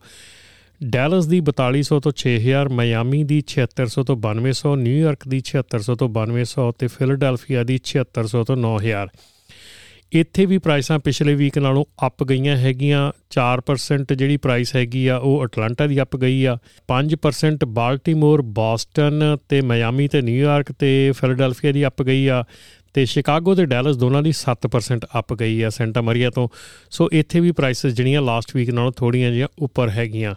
ਡੈਲਸ 0.82 1.26
ਦੀ 1.26 1.40
4200 1.40 2.00
ਤੋਂ 2.00 2.12
6000 2.16 2.68
ਮਾਇਆਮੀ 2.68 3.24
ਦੀ 3.24 3.42
7600 3.48 4.02
ਤੋਂ 4.02 4.16
9200 4.16 4.76
ਨਿਊਯਾਰਕ 4.76 5.28
ਦੀ 5.28 5.42
7600 5.44 5.94
ਤੋਂ 5.94 6.08
9200 6.08 6.72
ਤੇ 6.78 6.86
ਫਿਲਾਡੈਲਫੀਆ 6.86 7.62
ਦੀ 7.64 7.78
7600 7.84 8.42
ਤੋਂ 8.44 8.56
9000 8.56 9.08
ਇੱਥੇ 10.12 10.46
ਵੀ 10.46 10.58
ਪ੍ਰਾਈਸਾਂ 10.58 10.98
ਪਿਛਲੇ 10.98 11.34
ਵੀਕ 11.34 11.58
ਨਾਲੋਂ 11.58 11.84
ਅਪ 12.06 12.24
ਗਈਆਂ 12.24 12.56
ਹੈਗੀਆਂ। 12.56 13.12
4% 13.30 14.14
ਜਿਹੜੀ 14.14 14.36
ਪ੍ਰਾਈਸ 14.36 14.76
ਹੈਗੀ 14.76 15.06
ਆ, 15.06 15.16
ਉਹ 15.16 15.44
ਅਟਲਾਂਟਾ 15.44 15.86
ਦੀ 15.86 16.02
ਅਪ 16.02 16.16
ਗਈ 16.16 16.44
ਆ। 16.44 16.58
5% 16.88 17.64
ਬਾਲਟਿਮੋਰ, 17.64 18.42
ਬੋਸਟਨ 18.42 19.36
ਤੇ 19.48 19.60
ਮਾਇਆਮੀ 19.60 20.08
ਤੇ 20.08 20.22
ਨਿਊਯਾਰਕ 20.22 20.72
ਤੇ 20.72 21.12
ਫਿਲਾਡੈਲਫੀਆ 21.12 21.72
ਦੀ 21.72 21.86
ਅਪ 21.86 22.02
ਗਈ 22.02 22.26
ਆ। 22.26 22.44
ਤੇ 22.94 23.04
ਸ਼ਿਕਾਗੋ 23.04 23.54
ਤੇ 23.54 23.64
ਡੈਲਸ 23.66 23.96
ਦੋਨਾਂ 23.96 24.22
ਦੀ 24.22 24.32
7% 24.32 25.06
ਅਪ 25.18 25.34
ਗਈ 25.34 25.60
ਆ 25.62 25.70
ਸੈਂਟਾ 25.70 26.00
ਮਰੀਆ 26.00 26.30
ਤੋਂ। 26.30 26.48
ਸੋ 26.90 27.08
ਇੱਥੇ 27.12 27.40
ਵੀ 27.40 27.52
ਪ੍ਰਾਈਸਸ 27.52 27.92
ਜਿਹੜੀਆਂ 27.92 28.22
ਲਾਸਟ 28.22 28.56
ਵੀਕ 28.56 28.70
ਨਾਲੋਂ 28.70 28.92
ਥੋੜੀਆਂ 28.96 29.30
ਜਿਹੀਆਂ 29.30 29.48
ਉੱਪਰ 29.58 29.90
ਹੈਗੀਆਂ। 29.90 30.34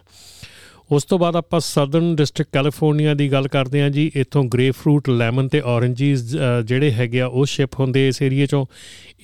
ਉਸ 0.92 1.04
ਤੋਂ 1.04 1.18
ਬਾਅਦ 1.18 1.36
ਆਪਾਂ 1.36 1.60
ਸਦਰਨ 1.60 2.14
ਡਿਸਟ੍ਰਿਕਟ 2.16 2.52
ਕੈਲੀਫੋਰਨੀਆ 2.52 3.14
ਦੀ 3.14 3.30
ਗੱਲ 3.32 3.48
ਕਰਦੇ 3.48 3.80
ਹਾਂ 3.82 3.90
ਜੀ। 3.90 4.10
ਇੱਥੋਂ 4.14 4.44
ਗ੍ਰੇਪ 4.44 4.74
ਫਰੂਟ 4.74 5.08
ਲੈਮਨ 5.10 5.48
ਤੇ 5.48 5.60
ਔਰੇਂਜਸ 5.60 6.22
ਜਿਹੜੇ 6.64 6.90
ਹੈਗੇ 6.92 7.20
ਆ, 7.20 7.26
ਉਹ 7.26 7.44
ਸ਼ਿਪ 7.46 7.78
ਹੁੰਦੇ 7.80 8.06
ਇਸ 8.08 8.22
ਏਰੀਆ 8.22 8.46
ਚੋਂ। 8.46 8.64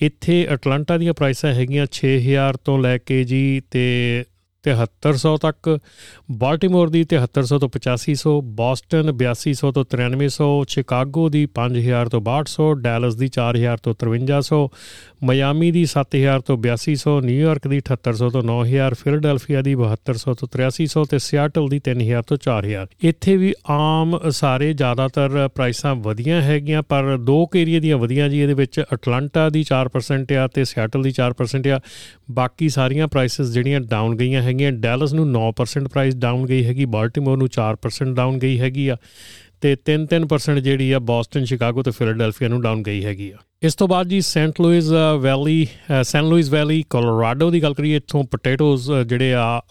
ਇੱਥੇ 0.01 0.47
ਅਟਲਾਂਟਾ 0.53 0.97
ਦੀਆਂ 0.97 1.13
ਪ੍ਰਾਈਸਾਂ 1.13 1.53
ਹੈਗੀਆਂ 1.53 1.87
6000 1.91 2.57
ਤੋਂ 2.65 2.77
ਲੈ 2.79 2.97
ਕੇ 2.97 3.23
ਜੀ 3.23 3.61
ਤੇ 3.71 3.85
7300 4.73 5.37
ਤੱਕ, 5.37 5.79
ਬਾਲਟਿਮੋਰ 6.31 6.89
ਦੀ 6.89 7.03
7300 7.03 7.59
ਤੋਂ 7.59 7.69
8500 7.69 8.41
ਬੋਸਟਨ 8.41 9.11
8200 9.11 9.71
ਤੋਂ 9.71 9.85
9300 9.95 10.49
ਸ਼ਿਕਾਗੋ 10.67 11.29
ਦੀ 11.29 11.47
5000 11.55 12.09
ਤੋਂ 12.09 12.21
6200 12.21 12.73
ਡੈਲਸ 12.73 13.15
ਦੀ 13.15 13.29
4000 13.39 13.77
ਤੋਂ 13.83 13.95
5300 13.99 14.61
ਮਿਆਮੀ 15.23 15.71
ਦੀ 15.71 15.85
7000 15.85 16.39
ਤੋਂ 16.45 16.57
8200 16.57 17.21
ਨਿਊਯਾਰਕ 17.21 17.67
ਦੀ 17.67 17.77
7800 17.77 18.29
ਤੋਂ 18.29 18.43
9000 18.43 18.93
ਫਿਲਾਡੈਲਫੀਆ 18.93 19.61
ਦੀ 19.61 19.75
7200 19.75 20.33
ਤੋਂ 20.33 20.47
8300 20.57 21.05
ਤੇ 21.09 21.19
ਸਿਆਟਲ 21.19 21.67
ਦੀ 21.67 21.81
3000 21.89 22.23
ਤੋਂ 22.27 22.37
4000 22.37 22.87
ਇੱਥੇ 23.01 23.37
ਵੀ 23.37 23.53
ਆਮ 23.69 24.19
ਸਾਰੇ 24.29 24.73
ਜ਼ਿਆਦਾਤਰ 24.73 25.49
ਪ੍ਰਾਈਸਾਂ 25.55 25.95
ਵਧੀਆਂ 25.95 26.41
ਹੈਗੀਆਂ, 26.41 26.81
ਪਰ 26.81 27.17
ਦੋ 27.17 27.49
ਏਰੀਆ 27.55 27.79
ਦੀਆਂ 27.79 27.97
ਵਧੀਆਂ 27.97 28.29
ਜੀ, 28.29 28.39
ਇਹਦੇ 28.39 28.53
ਵਿੱਚ 28.53 28.83
ਅਟਲਾਂਟਾ 28.93 29.49
ਦੀ 29.49 29.63
4% 29.63 30.35
ਆ 30.35 30.47
ਤੇ 30.47 30.65
ਸਿਆਟਲ 30.65 31.03
ਦੀ 31.03 31.11
4% 31.11 31.69
ਆ। 31.69 31.79
ਬਾਕੀ 32.31 32.69
ਸਾਰੀਆਂ 32.69 33.07
ਪ੍ਰਾਈਸਸ 33.07 33.51
ਜਿਹੜੀਆਂ 33.51 33.79
ਡਾਊਨ 33.79 34.15
ਗਈਆਂ 34.15 34.41
ਹੈਗੀਆਂ। 34.55 34.71
ਡੈਲਸ 34.71 35.13
ਨੂੰ 35.13 35.31
9% 35.31 35.87
ਪ੍ਰਾਈਸ 35.87 36.15
ਡਾਊਨ 36.15 36.45
ਗਈ 36.45 36.65
ਹੈਗੀ, 36.65 36.85
ਬਾਲਟਿਮੋਰ 36.85 37.37
ਨੂੰ 37.37 37.47
4% 37.47 38.15
ਡਾਊਨ 38.15 38.39
ਗਈ 38.39 38.59
ਹੈਗੀ 38.59 38.87
ਆ। 38.87 38.97
ਤੇ 39.61 39.75
3-3% 39.85 40.59
ਜਿਹੜੀ 40.59 40.91
ਆ 40.91 40.99
ਬੋਸਟਨ 41.09 41.45
ਸ਼ਿਕਾਗੋ 41.45 41.83
ਤੇ 41.83 41.91
ਫਿਲਾਡੈਲਫੀਆ 41.91 42.47
ਨੂੰ 42.47 42.61
ਡਾਊਨ 42.61 42.83
ਗਈ 42.83 43.03
ਹੈਗੀ 43.05 43.31
ਆ। 43.31 43.37
ਇਸ 43.63 43.75
ਤੋਂ 43.75 43.87
ਬਾਅਦ 43.87 44.07
ਜੀ 44.07 44.19
Saint 44.21 44.59
Louis 44.61 44.89
Valley 45.19 45.67
San 46.03 46.27
Luis 46.29 46.49
Valley 46.49 46.81
Colorado 46.89 47.49
ਦੀ 47.51 47.61
ਗੱਲ 47.63 47.73
ਕਰੀਏ, 47.73 47.95
ਇੱਥੋਂ 47.95 48.23
ਪੋਟੇਟੋਜ਼ 48.23 48.91
ਜਿਹੜੇ 49.07 49.33
ਆ 49.33 49.61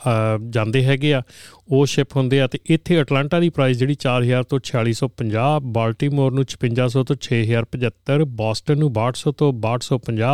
ਜਾਂਦੇ 0.50 0.84
ਹੈਗੇ 0.84 1.12
ਆ, 1.14 1.22
ਉਹ 1.68 1.84
ਸ਼ਿਪ 1.86 2.16
ਹੁੰਦੇ 2.16 2.40
ਆ 2.40 2.46
ਤੇ 2.46 2.58
ਇੱਥੇ 2.66 3.00
ਅਟਲਾਂਟਾ 3.00 3.40
ਦੀ 3.40 3.48
ਪ੍ਰਾਈਸ 3.50 3.76
ਜਿਹੜੀ 3.78 3.96
4000 4.04 4.44
ਤੋਂ 4.48 4.60
4650 4.68 5.60
ਬਾਲਟਿਮੋਰ 5.76 6.32
ਨੂੰ 6.32 6.44
5600 6.54 7.04
ਤੋਂ 7.10 7.16
6075 7.26 8.26
ਬੋਸਟਨ 8.40 8.78
ਨੂੰ 8.78 8.90
6200 8.98 9.34
ਤੋਂ 9.42 9.50
6250 9.60 10.32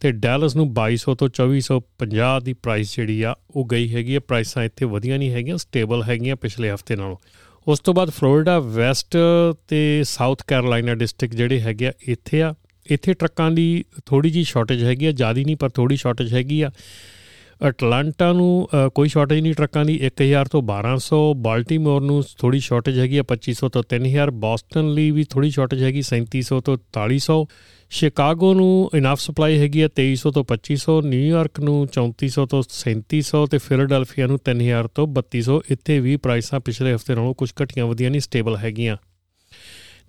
ਤੇ 0.00 0.12
ਡੈਲਸ 0.26 0.56
ਨੂੰ 0.56 0.66
2200 0.80 1.14
ਤੋਂ 1.22 1.30
2450 1.40 2.32
ਦੀ 2.44 2.56
ਪ੍ਰਾਈਸ 2.62 2.96
ਜਿਹੜੀ 2.96 3.22
ਆ, 3.22 3.34
ਉਹ 3.50 3.68
ਗਈ 3.72 3.94
ਹੈਗੀ 3.94 4.14
ਆ। 4.14 4.26
ਪ੍ਰਾਈਸਾਂ 4.28 4.64
ਇੱਥੇ 4.64 4.90
ਵਧੀਆਂ 4.96 5.18
ਨਹੀਂ 5.18 5.30
ਹੈਗੀਆਂ 5.32 5.56
ਸਟੇਬਲ 5.66 6.02
ਹੈਗੀਆਂ 6.08 6.36
ਪਿਛਲੇ 6.36 6.74
ਹਫ਼ਤੇ 6.74 6.96
ਨਾਲੋਂ। 6.96 7.16
ਉਸ 7.70 7.80
ਤੋਂ 7.80 7.94
ਬਾਅਦ 7.94 8.10
ਫਲੋਰੀਡਾ 8.10 8.58
ਵੈਸਟ 8.58 9.16
ਤੇ 9.68 10.02
ਸਾਊਥ 10.04 10.42
ਕੈਰੋਲਾਈਨਾ 10.46 10.94
ਡਿਸਟ੍ਰਿਕਟ 10.94 11.34
ਜਿਹੜੇ 11.34 11.60
ਹੈਗੇ 11.60 11.86
ਆ, 11.86 11.92
ਇੱਥੇ 12.08 12.42
ਆ। 12.42 12.54
ਇੱਥੇ 12.86 13.12
ਟਰੱਕਾਂ 13.12 13.50
ਦੀ 13.50 13.84
ਥੋੜੀ 14.06 14.30
ਜੀ 14.30 14.44
ਸ਼ਾਰਟੇਜ 14.44 14.84
ਹੈਗੀ 14.84 15.06
ਆ, 15.06 15.12
ਜ਼ਿਆਦਾ 15.12 15.42
ਨਹੀਂ, 15.46 15.56
ਪਰ 15.56 15.68
ਥੋੜੀ 15.68 15.96
ਸ਼ਾਰਟੇਜ 15.96 16.34
ਹੈਗੀ 16.34 16.62
ਆ। 16.62 16.70
ਅਟਲਾਂਟਾ 17.68 18.32
ਨੂੰ 18.32 18.68
ਕੋਈ 18.94 19.08
ਸ਼ਾਰਟੇਜ 19.08 19.40
ਨਹੀਂ 19.40 19.54
ਟਰੱਕਾਂ 19.54 19.84
ਦੀ। 19.84 19.98
1000 20.06 20.48
ਤੋਂ 20.52 20.62
1200 20.62 21.18
ਬਾਲਟਿਮੋਰ 21.36 22.02
ਨੂੰ 22.02 22.22
ਥੋੜੀ 22.38 22.60
ਸ਼ਾਰਟੇਜ 22.60 22.98
ਹੈਗੀ 22.98 23.18
ਆ 23.18 23.24
2500 23.32 23.68
ਤੋਂ 23.68 23.82
3000 23.90 24.30
ਬੋਸਟਨ 24.44 24.88
ਲਈ 24.94 25.10
ਵੀ 25.10 25.24
ਥੋੜੀ 25.24 25.50
ਸ਼ਾਰਟੇਜ 25.50 25.82
ਹੈਗੀ 25.82 26.02
3700 26.08 26.60
ਤੋਂ 26.60 26.76
4300 26.98 27.38
ਸ਼ਿਕਾਗੋ 27.90 28.54
ਨੂੰ 28.54 28.72
ਇਨਫ 28.94 29.20
ਸਪਲਾਈ 29.20 29.58
ਹੈਗੀ 29.58 29.82
ਆ 29.82 29.88
2300 30.00 30.32
ਤੋਂ 30.34 30.44
2500 30.54 30.96
ਨਿਊਯਾਰਕ 31.06 31.60
ਨੂੰ 31.60 31.76
3400 31.98 32.46
ਤੋਂ 32.46 32.62
3700 32.70 33.44
ਤੇ 33.50 33.58
ਫਿਲਾਡੈਲਫੀਆ 33.58 34.26
ਨੂੰ 34.26 34.40
3000 34.48 34.90
ਤੋਂ 34.94 35.06
3200 35.20 35.60
ਇੱਥੇ 35.70 36.00
ਵੀ 36.00 36.16
ਪ੍ਰਾਈਸਾਂ 36.16 36.60
ਪਿਛਲੇ 36.60 36.94
ਹਫ਼ਤੇ 36.94 37.14
ਨਾਲੋਂ 37.14 37.34
ਕੁਝ 37.34 37.50
ਘਟੀਆਂ 37.62 37.86
ਵਧੀਆਂ 37.86 38.10
ਨਹੀਂ 38.10 38.20
ਸਟੇਬਲ 38.20 38.56
ਹੈਗੀਆਂ। 38.56 38.96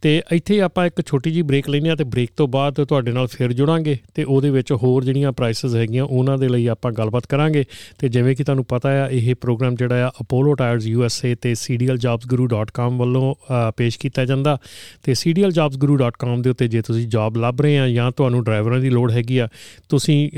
ਤੇ 0.02 0.22
ਇੱਥੇ 0.32 0.60
ਆਪਾਂ 0.62 0.86
ਇੱਕ 0.86 1.02
ਛੋਟੀ 1.08 1.32
ਜੀ 1.32 1.42
ਬ੍ਰੇਕ 1.42 1.70
ਲੈਨੇ 1.70 1.90
ਆ 1.90 1.96
ਤੇ 1.96 2.04
ਬ੍ਰੇਕ 2.04 2.30
ਤੋਂ 2.38 2.48
ਬਾਅਦ 2.48 2.84
ਤੁਹਾਡੇ 2.84 3.12
ਨਾਲ 3.12 3.28
ਫਿਰ 3.28 3.54
ਜੁੜਾਂਗੇ 3.54 3.98
ਤੇ 4.16 4.24
ਉਹਦੇ 4.24 4.50
ਵਿੱਚ 4.50 4.72
ਹੋਰ 4.74 5.04
ਜਿਹੜੀਆਂ 5.04 5.32
ਪ੍ਰਾਈਸਸ 5.32 5.76
ਹੈਗੀਆਂ 5.76 6.04
ਉਹਨਾਂ 6.04 6.38
ਦੇ 6.38 6.48
ਲਈ 6.50 6.68
ਆਪਾਂ 6.68 6.92
ਗੱਲਬਾਤ 6.92 7.28
ਕਰਾਂਗੇ। 7.28 7.64
ਤੇ 8.00 8.10
ਜਿਵੇਂ 8.10 8.36
ਕਿ 8.36 8.44
ਤੁਹਾਨੂੰ 8.44 8.66
ਪਤਾ 8.66 8.90
ਆ, 8.90 9.08
ਇਹ 9.08 9.36
ਪ੍ਰੋਗਰਾਮ 9.36 9.76
ਜਿਹੜਾ 9.76 10.08
ਆ 10.08 10.12
ਅਪੋਲੋ 10.22 10.54
ਟਾਇਰਸ 10.54 10.88
ਯੂਐਸਏ 10.88 11.36
ਤੇ 11.36 11.54
cdljobsguru.com 11.54 12.98
ਵੱਲੋਂ 12.98 13.34
ਪੇਸ਼ 13.78 14.00
ਕੀਤਾ 14.00 14.26
ਜਾਂਦਾ। 14.26 14.58
ਤੇ 15.04 15.14
cdljobsguru.com 15.14 16.42
ਦੇ 16.42 16.50
ਉੱਤੇ 16.50 16.68
ਜੇ 16.68 16.82
ਤੁਸੀਂ 16.82 17.08
ਜੌਬ 17.08 17.38
ਲੱਭ 17.38 17.62
ਰਹੇ 17.62 17.80
ਆ 17.80 17.88
ਜਾਂ 17.90 18.12
ਤੁਹਾਨੂੰ 18.12 18.44
ਡਰਾਈਵਰਾਂ 18.44 18.80
ਦੀ 18.80 18.90
ਲੋੜ 18.90 19.12
ਹੈਗੀ 19.12 19.38
ਆ, 19.38 19.48
ਤੁਸੀਂ 19.90 20.30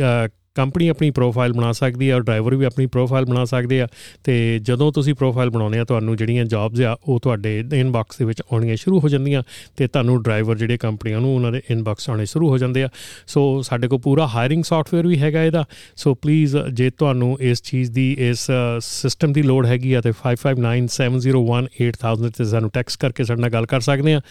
ਕੰਪਨੀ 0.56 0.88
ਆਪਣੀ 0.88 1.12
ਪ੍ਰੋਫਾਈਲ 1.12 1.54
ਬਣਾ 1.54 1.72
ਸਕਦੀ 1.72 2.10
ਹੈ 2.10 2.16
ਔਰ 2.16 2.22
ਡਰਾਈਵਰ 2.22 2.56
ਵੀ 2.56 2.66
ਆਪਣੀ 2.66 2.86
ਪ੍ਰੋਫਾਈਲ 2.86 3.26
ਬਣਾ 3.26 3.46
ਸਕਦੇ 3.46 3.82
ਆ, 3.82 3.88
ਤੇ 4.24 4.60
ਜਦੋਂ 4.60 4.92
ਤੁਸੀਂ 4.92 5.14
ਪ੍ਰੋਫਾਈਲ 5.14 5.50
ਬਣਾਉਂਦੇ 5.50 5.80
ਆ, 5.80 5.84
ਤੁਹਾਨੂੰ 5.84 6.18
ਜਿਹੜੀਆਂ 6.18 6.46
ਜੌਬਸ 6.46 6.82
ਆ, 6.82 6.98
ਉਹ 7.08 7.20
ਤੁਹਾਡੇ 7.20 7.64
ਇਨਬਾਕਸ 7.74 8.18
ਦੇ 8.18 8.26
ਵਿੱਚ 8.26 8.42
ਆਉਣੀਆਂ 8.52 8.76
ਸ਼ੁਰੂ 8.76 9.00
ਹੋ 9.00 9.10
ਜਾਂਦੀਆਂ, 9.10 9.44
ਤੇ 9.78 9.88
ਤੁਹਾਨੂੰ 9.88 10.24
ਡਰਾਈਵਰ 10.24 10.58
ਜਿਹੜੇ 10.58 10.78
ਕੰਪਨੀਆਂ 10.78 11.22
ਨੂੰ 11.22 11.36
ਉਹਨਾਂ 11.36 11.52
ਦੇ 11.52 11.62
ਇਨਬਾਕਸ 11.70 12.10
ਆਉਣੇ 12.10 12.26
ਸ਼ੁਰੂ 12.26 12.50
ਹੋ 12.50 12.58
ਜਾਂਦੇ 12.58 12.84
ਆ। 12.84 12.90
ਸੋ 13.28 13.62
ਸਾਡੇ 13.62 13.88
ਕੋਲ 13.88 14.00
ਪੂਰਾ 14.00 14.28
ਹਾਇਰਿੰਗ 14.28 14.64
ਸੌਫਟਵੇਅਰ 14.64 15.08
ਵੀ 15.08 15.20
ਹੈਗਾ 15.20 15.44
ਇਹਦਾ। 15.44 15.66
ਸੋ 15.96 16.14
ਪਲੀਜ਼ 16.14 16.58
ਜੇ 16.74 16.90
ਤੁਹਾਨੂੰ 16.90 17.38
ਇਸ 17.42 17.62
ਚੀਜ਼ 17.62 17.92
ਦੀ, 17.92 18.18
ਇਸ 18.20 18.52
ਸਿਸਟਮ 18.80 19.34
ਦੀ 19.34 19.42
ਲੋੜ 19.42 19.66
ਹੈਗੀ 19.66 19.94
ਆ, 19.94 20.02
ਤੇ 20.02 20.12
5597018000 20.12 22.32
ਤੇ 22.38 22.44
ਸਾਨੂੰ 22.44 22.70
ਟੈਕਸਟ 22.70 23.00
ਕਰਕੇ 23.00 23.24
ਸਾਡੇ 23.24 23.42
ਨਾਲ 23.42 23.50
ਗੱਲ 23.50 23.66
ਕਰ 23.66 23.80
ਸਕਦੇ 23.80 24.14
ਆ। 24.14 24.22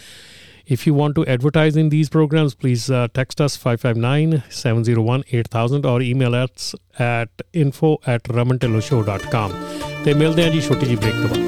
If 0.76 0.82
you 0.86 0.94
want 0.96 1.16
to 1.16 1.24
advertise 1.34 1.78
in 1.82 1.90
these 1.90 2.10
programs, 2.10 2.54
please 2.64 2.90
uh, 2.92 3.08
text 3.14 3.40
us 3.40 3.56
559-701-8000 3.58 5.86
or 5.86 6.02
email 6.02 6.36
us 6.36 6.76
at 7.00 7.30
info 7.64 7.98
at 8.16 8.24
ramantelloshow.com. 8.38 9.52
ਤੇ 10.04 10.14
ਮਿਲਦੇ 10.14 10.44
ਹਾਂ 10.44 10.50
ਜੀ 10.50 10.62
ਛੋਟੀ 10.62 10.86
ਜੀ 10.86 10.96
ਬ੍ਰੇਕ 10.96 11.16
ਤੋਂ 11.16 11.28
ਬਾਅਦ 11.30 11.48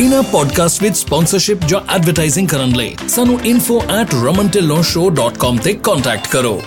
ਇਨਾ 0.00 0.20
ਪੋਡਕਾਸਟ 0.32 0.82
ਵਿਦ 0.82 0.94
ਸਪਾਂਸਰਸ਼ਿਪ 0.94 1.58
ਜਾਂ 1.68 1.80
ਐਡਵਰਟਾਈਜ਼ਿੰਗ 1.94 2.48
ਕਰਨ 2.48 2.72
ਲਈ 2.76 2.94
ਸਾਨੂੰ 3.08 3.38
info@ramantelloshow.com 3.52 5.58
ਤੇ 5.64 5.72
ਕੰਟੈਕਟ 5.84 6.26
ਕਰੋ 6.28 6.62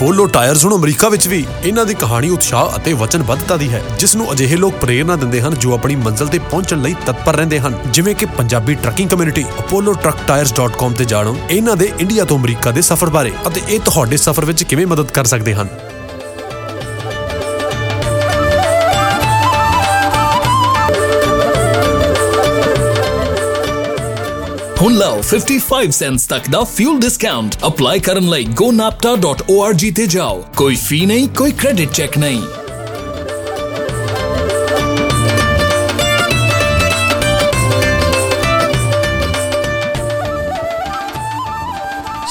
ਅਪੋਲੋ 0.00 0.26
ਟਾਇਰਸ 0.26 0.64
ਹੁਣ 0.64 0.74
ਅਮਰੀਕਾ 0.74 1.08
ਵਿੱਚ 1.08 1.26
ਵੀ 1.28 1.44
ਇਹਨਾਂ 1.64 1.84
ਦੀ 1.86 1.94
ਕਹਾਣੀ 1.94 2.28
ਉਤਸ਼ਾਹ 2.30 2.76
ਅਤੇ 2.76 2.92
ਵਚਨਬੱਧਤਾ 2.92 3.56
ਦੀ 3.56 3.68
ਹੈ 3.70 3.82
ਜਿਸ 3.98 4.16
ਨੂੰ 4.16 4.32
ਅਜਿਹੇ 4.32 4.56
ਲੋਕ 4.56 4.74
ਪ੍ਰੇਰਣਾ 4.74 5.16
ਦਿੰਦੇ 5.16 5.40
ਹਨ 5.40 5.54
ਜੋ 5.54 5.74
ਆਪਣੀ 5.74 5.96
ਮੰਜ਼ਿਲ 5.96 6.28
ਤੇ 6.28 6.38
ਪਹੁੰਚਣ 6.38 6.80
ਲਈ 6.82 6.94
ਤਤਪਰ 7.06 7.36
ਰਹਿੰਦੇ 7.36 7.58
ਹਨ। 7.60 7.78
ਜਿਵੇਂ 7.90 8.14
ਕਿ 8.14 8.26
ਪੰਜਾਬੀ 8.38 8.74
ਟਰੱਕਿੰਗ 8.74 9.10
ਕਮਿਊਨਿਟੀ 9.10 9.44
apollo-trucktires.com 9.44 10.96
ਤੇ 10.98 11.04
ਜਾਣੋ। 11.04 11.36
ਇਹਨਾਂ 11.50 11.76
ਦੇ 11.76 11.92
ਇੰਡੀਆ 12.00 12.24
ਤੋਂ 12.24 12.38
ਅਮਰੀਕਾ 12.38 12.70
ਦੇ 12.70 12.82
ਸਫ਼ਰ 12.82 13.10
ਬਾਰੇ 13.10 13.32
ਅਤੇ 13.46 13.60
ਇਹ 13.68 13.80
ਤੁਹਾਡੇ 13.80 14.16
ਸਫ਼ਰ 14.16 14.44
ਵਿੱਚ 14.44 14.64
ਕਿਵੇਂ 14.64 14.86
ਮਦਦ 14.86 15.10
ਕਰ 15.10 15.24
ਸਕਦੇ 15.24 15.54
ਹਨ। 15.54 15.68
ਹੁਣ 24.80 24.94
ਲਓ 24.94 25.16
55 25.30 25.90
ਸੈਂਟਸ 25.92 26.26
ਤੱਕ 26.26 26.48
ਦਾ 26.50 26.62
ਫਿਊਲ 26.66 27.00
ਡਿਸਕਾਊਂਟ 27.00 27.56
ਅਪਲਾਈ 27.66 28.00
ਕਰਨ 28.00 28.28
ਲਈ 28.28 28.46
gonapta.org 28.60 29.84
ਤੇ 29.96 30.06
ਜਾਓ 30.06 30.42
ਕੋਈ 30.56 30.76
ਫੀ 30.84 31.04
ਨਹੀਂ 31.06 31.28
ਕੋਈ 31.36 31.50
ਕ੍ਰੈਡਿਟ 31.58 31.92
ਚੈੱਕ 31.92 32.18
ਨਹੀਂ 32.18 32.42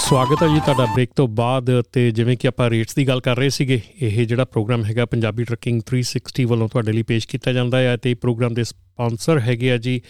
ਸਵਾਗਤ 0.09 0.41
ਹੈ 0.43 0.47
ਜੀ 0.47 0.59
ਤੁਹਾਡਾ 0.59 0.85
ਬ੍ਰੇਕ 0.93 1.09
ਤੋਂ 1.15 1.27
ਬਾਅਦ 1.27 1.69
ਤੇ 1.93 2.09
ਜਿਵੇਂ 2.11 2.35
ਕਿ 2.37 2.47
ਆਪਾਂ 2.47 2.69
ਰੇਟਸ 2.69 2.95
ਦੀ 2.95 3.07
ਗੱਲ 3.07 3.19
ਕਰ 3.21 3.35
ਰਹੇ 3.37 3.49
ਸੀਗੇ, 3.49 3.79
ਇਹ 4.01 4.25
ਜਿਹੜਾ 4.27 4.45
ਪ੍ਰੋਗਰਾਮ 4.45 4.83
ਹੈਗਾ 4.85 5.05
ਪੰਜਾਬੀ 5.05 5.43
ਟਰੱਕਿੰਗ 5.43 5.81
360 5.89 6.45
ਵੱਲੋਂ 6.45 6.67
ਤੁਹਾਡੇ 6.69 6.91
ਲਈ 6.91 7.03
ਪੇਸ਼ 7.03 7.27
ਕੀਤਾ 7.27 7.51
ਜਾਂਦਾ 7.51 7.79
ਹੈ 7.79 7.95
ਤੇ 7.97 8.11
ਇਹ 8.11 8.15
ਪ੍ਰੋਗਰਾਮ 8.15 8.53
ਦੇ 8.53 8.63
ਸਪਾਂਸਰ 8.63 9.39
ਹੈਗੇ 9.39 9.71
ਆ 9.71 9.77
ਜੀ 9.77 10.01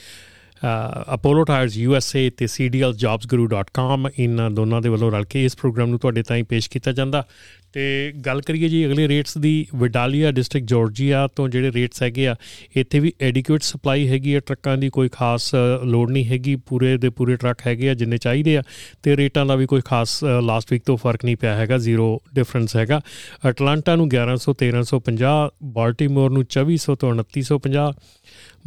ਅਪੋਲੋ 1.13 1.43
ਟਾਇਰਸ 1.43 1.77
ਯੂਐਸਏ 1.77 2.29
ਤੇ 2.29 2.45
cdljobsguru.com 2.45 4.09
ਇਨ 4.17 4.39
ਦੋਨਾਂ 4.51 4.81
ਦੇ 4.81 4.89
ਵੱਲੋਂ 4.89 5.11
ਰਲ 5.11 5.25
ਕੇ 5.25 5.45
ਇਸ 5.45 5.57
ਪ੍ਰੋਗਰਾਮ 5.57 5.89
ਨੂੰ 5.89 5.99
ਤੁਹਾਡੇ 5.99 6.23
ਤਾਈਂ 6.23 6.43
ਪੇਸ਼ 6.43 6.69
ਕੀਤਾ 6.69 6.91
ਜਾਂਦਾ। 6.91 7.25
ਤੇ 7.73 8.13
ਗੱਲ 8.25 8.41
ਕਰੀਏ 8.41 8.67
ਜੀ 8.69 8.85
ਅਗਲੇ 8.85 9.07
ਰੇਟਸ 9.07 9.37
ਦੀ 9.37 9.65
ਵਿਡਾਲੀਆ 9.75 10.31
ਡਿਸਟ੍ਰਿਕਟ 10.31 10.67
ਜਾਰਜੀਆ 10.67 11.27
ਤੋਂ 11.27 11.47
ਜਿਹੜੇ 11.49 11.71
ਰੇਟਸ 11.71 12.01
ਹੈਗੇ 12.03 12.27
ਆ, 12.27 12.35
ਇੱਥੇ 12.75 12.99
ਵੀ 12.99 13.11
ਐਡਿਕੁਏਟ 13.21 13.63
ਸਪਲਾਈ 13.63 14.07
ਹੈਗੀ 14.07 14.33
ਆ 14.33 14.39
ਟਰੱਕਾਂ 14.39 14.77
ਦੀ 14.77 14.89
ਕੋਈ 14.89 15.09
ਖਾਸ 15.09 15.51
ਲੋਡ 15.83 16.11
ਨਹੀਂ 16.11 16.25
ਹੈਗੀ। 16.25 16.55
ਪੂਰੇ 16.55 16.97
ਦੇ 16.97 17.09
ਪੂਰੇ 17.09 17.35
ਟਰੱਕ 17.35 17.59
ਹੈਗੇ 17.67 17.89
ਆ 17.89 17.93
ਜਿੰਨੇ 17.93 18.17
ਚਾਹੀਦੇ 18.17 18.57
ਆ 18.57 18.63
ਤੇ 19.03 19.17
ਰੇਟਾਂ 19.17 19.45
ਦਾ 19.45 19.55
ਵੀ 19.55 19.65
ਕੋਈ 19.65 19.81
ਖਾਸ 19.85 20.23
ਲਾਸਟ 20.43 20.73
ਵੀਕ 20.73 20.83
ਤੋਂ 20.85 20.97
ਫ਼ਰਕ 20.97 21.25
ਨਹੀਂ 21.25 21.37
ਪਿਆ 21.37 21.55
ਹੈਗਾ 21.55 21.77
ਜ਼ੀਰੋ 21.77 22.19
ਡਿਫਰੈਂਸ 22.35 22.75
ਹੈਗਾ। 22.75 23.01
ਅਟਲਾਂਟਾ 23.49 23.95
ਨੂੰ 23.95 24.07
1100 24.07 24.53
1350 24.63 25.35
ਬਾਲਟਿਮੋਰ 25.73 26.31
ਨੂੰ 26.31 26.43
2400 26.47 26.95
ਤੋਂ 26.95 27.13
2950 27.13 27.91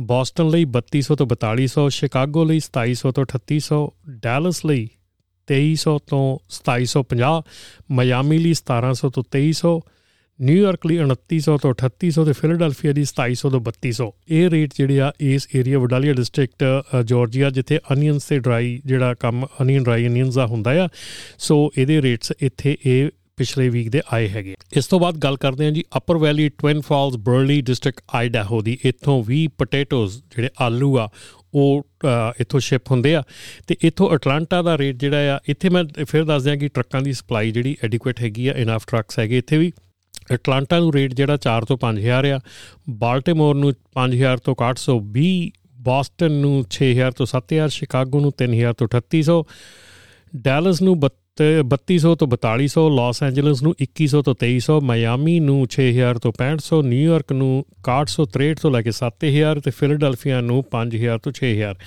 ਬੋਸਟਨ 0.00 0.48
ਲਈ 0.48 0.64
3200 0.64 1.16
ਤੋਂ 1.18 1.26
4200 1.26 1.88
ਸ਼ਿਕਾਗੋ 1.88 2.44
ਲਈ 2.44 2.60
2700 2.66 3.12
ਤੋਂ 3.14 3.24
3800 3.24 3.86
ਡੈਲਸ 4.08 4.66
ਲਈ 4.66 4.88
2300 5.48 5.96
ਤੋਂ 6.06 6.38
2750 6.58 7.40
ਮਿਆਮੀ 7.90 8.38
ਲਈ 8.38 8.52
1700 8.52 9.10
ਤੋਂ 9.14 9.22
2300 9.36 9.80
ਨਿਊਯਾਰਕ 10.40 10.86
ਲਈ 10.86 10.98
2900 10.98 11.56
ਤੋਂ 11.62 11.74
3800 11.82 12.24
ਤੇ 12.24 12.32
ਫਿਲਾਡੈਲਫੀਆ 12.32 12.92
ਦੀ 12.92 13.02
2700 13.02 13.50
ਤੋਂ 13.50 13.60
3200 13.68 14.10
ਇਹ 14.28 14.50
ਰੇਟ 14.50 14.70
ਜਿਹੜੇ 14.76 15.00
ਆ 15.00 15.12
ਇਸ 15.20 15.48
ਏਰੀਆ 15.56 15.78
ਵਡਾਲੀਆ 15.78 16.12
ਡਿਸਟ੍ਰਿਕਟ 16.12 16.64
ਜਾਰਜੀਆ, 17.04 17.50
ਜਿੱਥੇ 17.50 17.78
ਅਨੀਅਨਸ 17.92 18.24
ਤੇ 18.24 18.38
ਡਰਾਈ 18.38 18.82
ਜਿਹੜਾ 18.86 19.14
ਕੰਮ 19.14 19.46
ਅਨੀਅਨ 19.62 19.84
ਡਰਾਈ 19.84 20.06
ਅਨੀਅਨਸ 20.06 20.34
ਦਾ 20.34 20.46
ਹੁੰਦਾ 20.46 20.84
ਆ। 20.84 20.88
ਸੋ 21.38 21.70
ਇਹਦੇ 21.78 22.02
ਰੇਟਸ 22.02 22.32
ਇੱਥੇ 22.40 22.76
ਇਹ 22.86 23.08
ਪਿਛਲੇ 23.38 23.68
ਵੀਕ 23.68 23.88
ਦੇ 23.90 24.00
ਆਏ 24.12 24.28
ਹੈਗੇ। 24.28 24.54
ਇਸ 24.76 24.86
ਤੋਂ 24.86 24.98
ਬਾਅਦ 25.00 25.16
ਗੱਲ 25.18 25.36
ਕਰਦੇ 25.36 25.64
ਹਾਂ 25.64 25.72
ਜੀ 25.72 25.84
Upper 25.96 26.16
Valley 26.18 26.48
Twin 26.48 26.80
Falls 26.80 27.16
Burley 27.28 27.60
district 27.60 28.02
Idaho 28.14 28.60
ਦੀ। 28.62 28.76
ਇੱਥੋਂ 28.84 29.22
ਵੀ 29.24 29.46
ਪੋਟੇਟੋਜ਼ 29.58 30.16
ਜਿਹੜੇ 30.36 30.48
ਆਲੂ 30.60 30.96
ਆ, 30.98 31.08
ਉਹ 31.54 31.86
ਇੱਥੋਂ 32.40 32.60
ਸ਼ਿਪ 32.60 32.90
ਹੁੰਦੇ 32.90 33.14
ਆ। 33.14 33.22
ਤੇ 33.66 33.76
ਇੱਥੋਂ 33.82 34.14
ਅਟਲਾਂਟਾ 34.14 34.60
ਦਾ 34.62 34.76
ਰੇਟ 34.78 34.96
ਜਿਹੜਾ 34.96 35.34
ਆ, 35.34 35.38
ਇੱਥੇ 35.48 35.68
ਮੈਂ 35.68 35.84
ਫਿਰ 36.08 36.24
ਦੱਸ 36.24 36.42
ਦਿਆਂ 36.42 36.56
ਕਿ 36.56 36.68
ਟਰੱਕਾਂ 36.68 37.02
ਦੀ 37.02 37.12
ਸਪਲਾਈ 37.12 37.50
ਜਿਹੜੀ 37.50 37.76
ਐਡਿਕੁਏਟ 37.84 38.20
ਹੈਗੀ 38.20 38.46
ਆ 38.48 38.54
ਇਨਫ 38.56 38.86
ਟਰੱਕਸ 38.86 39.18
ਹੈਗੇ 39.18 39.38
ਇੱਥੇ 39.38 39.58
ਵੀ। 39.58 39.72
ਅਟਲਾਂਟਾ 40.34 40.78
ਨੂੰ 40.80 40.92
ਰੇਟ 40.94 41.14
ਜਿਹੜਾ 41.14 41.36
4 41.36 41.64
ਤੋਂ 41.64 41.76
5000 41.76 42.30
ਆ 42.32 42.38
ਬਾਲਟਿਮੋਰ 42.98 43.54
ਨੂੰ 43.54 43.72
5000 43.94 44.40
ਤੋਂ 44.44 44.54
820 44.60 45.32
ਬੋਸਟਨ 45.82 46.32
ਨੂੰ 46.40 46.52
6000 46.74 47.16
ਤੋਂ 47.16 47.26
7000 47.26 47.72
ਸ਼ਿਕਾਗੋ 47.76 48.20
ਨੂੰ 48.20 48.32
3000 48.42 48.74
ਤੋਂ 48.78 48.88
3800 48.92 49.38
ਡੈਲਸ 50.34 50.82
ਨੂੰ 50.82 50.98
ਤੇ 51.36 51.62
3200 51.62 52.14
ਤੋਂ 52.14 52.28
4200 52.28 52.82
ਲਾਸ 52.96 53.22
ਐਂਜਲਸ 53.22 53.62
ਨੂੰ 53.62 53.74
2100 53.82 54.22
ਤੋਂ 54.22 54.34
2300 54.44 54.80
ਮਾਇਆਮੀ 54.82 55.40
ਨੂੰ 55.40 55.56
6000 55.76 56.18
ਤੋਂ 56.18 56.32
6500 56.32 56.82
ਨਿਊਯਾਰਕ 56.82 57.32
ਨੂੰ 57.32 57.50
6163 57.88 58.60
ਤੋਂ 58.62 58.70
ਲੈ 58.70 58.82
ਕੇ 58.82 58.92
7000 58.98 59.62
ਤੇ 59.64 59.70
ਫਿਲਾਡੈਲਫੀਆ 59.70 60.40
ਨੂੰ 60.40 60.64
5000 60.76 61.18
ਤੋਂ 61.22 61.32
6000 61.40 61.82